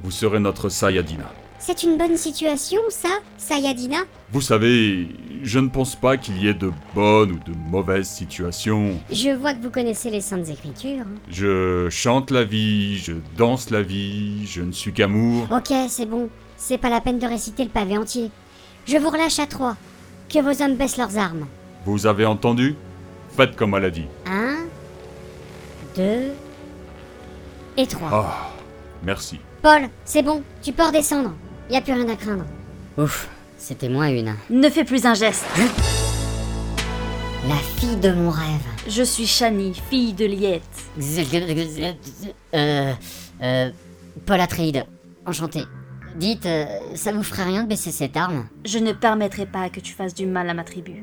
Vous 0.03 0.11
serez 0.11 0.41
notre 0.41 0.69
Sayadina. 0.69 1.31
C'est 1.59 1.85
une 1.85 1.97
bonne 1.97 2.17
situation, 2.17 2.81
ça, 2.89 3.09
Sayadina 3.39 3.99
Vous 4.33 4.41
savez, 4.41 5.07
je 5.45 5.61
ne 5.61 5.69
pense 5.69 5.95
pas 5.95 6.17
qu'il 6.17 6.43
y 6.43 6.49
ait 6.49 6.55
de 6.55 6.73
bonnes 6.93 7.31
ou 7.31 7.39
de 7.39 7.57
mauvaises 7.57 8.09
situations. 8.09 8.99
Je 9.13 9.31
vois 9.31 9.55
que 9.55 9.63
vous 9.63 9.71
connaissez 9.71 10.11
les 10.11 10.21
Saintes 10.21 10.49
Écritures. 10.49 11.05
Je 11.31 11.89
chante 11.89 12.33
la 12.33 12.43
vie, 12.43 12.99
je 12.99 13.13
danse 13.39 13.71
la 13.71 13.81
vie, 13.81 14.45
je 14.47 14.61
ne 14.61 14.73
suis 14.73 14.93
qu'amour. 14.93 15.47
Ok, 15.53 15.73
c'est 15.89 16.07
bon. 16.07 16.29
C'est 16.57 16.79
pas 16.79 16.91
la 16.91 17.01
peine 17.01 17.21
de 17.21 17.27
réciter 17.27 17.63
le 17.63 17.71
pavé 17.71 17.97
entier. 17.97 18.33
Je 18.85 18.97
vous 18.99 19.09
relâche 19.09 19.39
à 19.39 19.47
trois. 19.47 19.77
Que 20.29 20.41
vos 20.41 20.63
hommes 20.63 20.77
baissent 20.77 20.97
leurs 20.99 21.17
armes. 21.17 21.47
Vous 21.85 22.07
avez 22.07 22.27
entendu? 22.27 22.75
Faites 23.37 23.57
comme 23.57 23.75
elle 23.75 23.85
a 23.87 23.91
dit. 23.91 24.07
Un, 24.27 24.67
deux 25.97 26.33
et 27.77 27.87
trois. 27.87 28.09
Ah, 28.13 28.51
merci. 29.03 29.41
Paul, 29.63 29.89
c'est 30.05 30.23
bon, 30.23 30.43
tu 30.63 30.73
peux 30.73 30.85
redescendre. 30.85 31.33
Y 31.71 31.77
a 31.77 31.81
plus 31.81 31.93
rien 31.95 32.09
à 32.09 32.17
craindre. 32.17 32.45
Ouf, 32.99 33.29
c'était 33.57 33.89
moins 33.89 34.09
une. 34.09 34.35
Ne 34.51 34.69
fais 34.69 34.85
plus 34.85 35.07
un 35.07 35.15
geste. 35.15 35.47
La 37.49 37.57
fille 37.57 37.97
de 37.97 38.13
mon 38.13 38.31
rêve. 38.31 38.61
Je 38.87 39.03
suis 39.03 39.27
Shani, 39.27 39.75
fille 39.89 40.13
de 40.13 40.27
Liette. 40.27 40.63
Euh. 42.55 42.93
Euh. 43.43 43.71
Paul 44.27 44.41
Atreides. 44.41 44.85
Enchanté. 45.27 45.65
Dites, 46.17 46.47
euh, 46.47 46.67
ça 46.95 47.13
vous 47.13 47.23
ferait 47.23 47.45
rien 47.45 47.63
de 47.63 47.69
baisser 47.69 47.91
cette 47.91 48.17
arme 48.17 48.47
Je 48.65 48.79
ne 48.79 48.93
permettrai 48.93 49.47
pas 49.47 49.71
que 49.71 49.81
tu 49.81 49.93
fasses 49.93 50.15
du 50.15 50.27
mal 50.27 50.49
à 50.51 50.55
ma 50.55 50.65
tribu. 50.65 51.03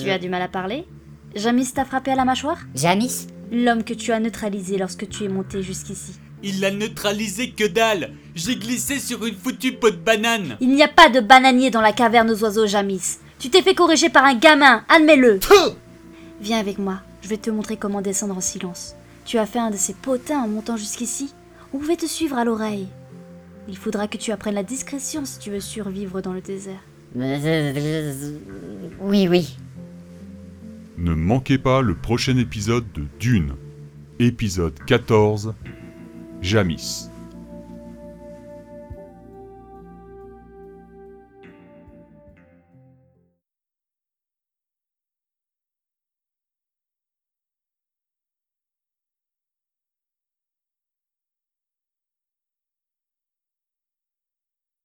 Tu 0.00 0.10
as 0.10 0.18
du 0.18 0.28
mal 0.28 0.42
à 0.42 0.48
parler 0.48 0.86
Jamis 1.34 1.72
t'a 1.72 1.84
frappé 1.84 2.12
à 2.12 2.16
la 2.16 2.24
mâchoire 2.24 2.58
Jamis 2.74 3.26
L'homme 3.52 3.82
que 3.84 3.94
tu 3.94 4.12
as 4.12 4.20
neutralisé 4.20 4.78
lorsque 4.78 5.08
tu 5.08 5.24
es 5.24 5.28
monté 5.28 5.62
jusqu'ici. 5.62 6.14
Il 6.42 6.60
l'a 6.60 6.70
neutralisé 6.70 7.50
que 7.50 7.66
dalle 7.66 8.12
J'ai 8.34 8.56
glissé 8.56 8.98
sur 8.98 9.26
une 9.26 9.34
foutue 9.34 9.72
peau 9.72 9.90
de 9.90 9.96
banane 9.96 10.56
Il 10.60 10.70
n'y 10.70 10.82
a 10.82 10.88
pas 10.88 11.08
de 11.08 11.20
bananier 11.20 11.70
dans 11.70 11.80
la 11.80 11.92
caverne 11.92 12.30
aux 12.30 12.42
oiseaux, 12.44 12.66
Jamis. 12.66 13.18
Tu 13.38 13.50
t'es 13.50 13.62
fait 13.62 13.74
corriger 13.74 14.08
par 14.08 14.24
un 14.24 14.34
gamin, 14.34 14.84
admets-le. 14.88 15.40
Viens 16.40 16.58
avec 16.58 16.78
moi, 16.78 17.00
je 17.22 17.28
vais 17.28 17.36
te 17.36 17.50
montrer 17.50 17.76
comment 17.76 18.00
descendre 18.02 18.36
en 18.36 18.40
silence. 18.40 18.94
Tu 19.24 19.38
as 19.38 19.46
fait 19.46 19.58
un 19.58 19.70
de 19.70 19.76
ces 19.76 19.94
potins 19.94 20.40
en 20.42 20.48
montant 20.48 20.76
jusqu'ici. 20.76 21.32
On 21.72 21.78
pouvait 21.78 21.96
te 21.96 22.06
suivre 22.06 22.36
à 22.36 22.44
l'oreille? 22.44 22.88
Il 23.68 23.76
faudra 23.76 24.08
que 24.08 24.16
tu 24.16 24.32
apprennes 24.32 24.54
la 24.54 24.62
discrétion 24.62 25.24
si 25.24 25.38
tu 25.38 25.50
veux 25.50 25.60
survivre 25.60 26.20
dans 26.20 26.32
le 26.32 26.40
désert. 26.40 26.80
Oui, 29.00 29.26
oui. 29.28 29.56
Ne 30.98 31.14
manquez 31.14 31.58
pas 31.58 31.80
le 31.80 31.94
prochain 31.94 32.36
épisode 32.36 32.84
de 32.92 33.04
Dune. 33.18 33.54
Épisode 34.18 34.74
14. 34.86 35.54
Jamis. 36.42 37.09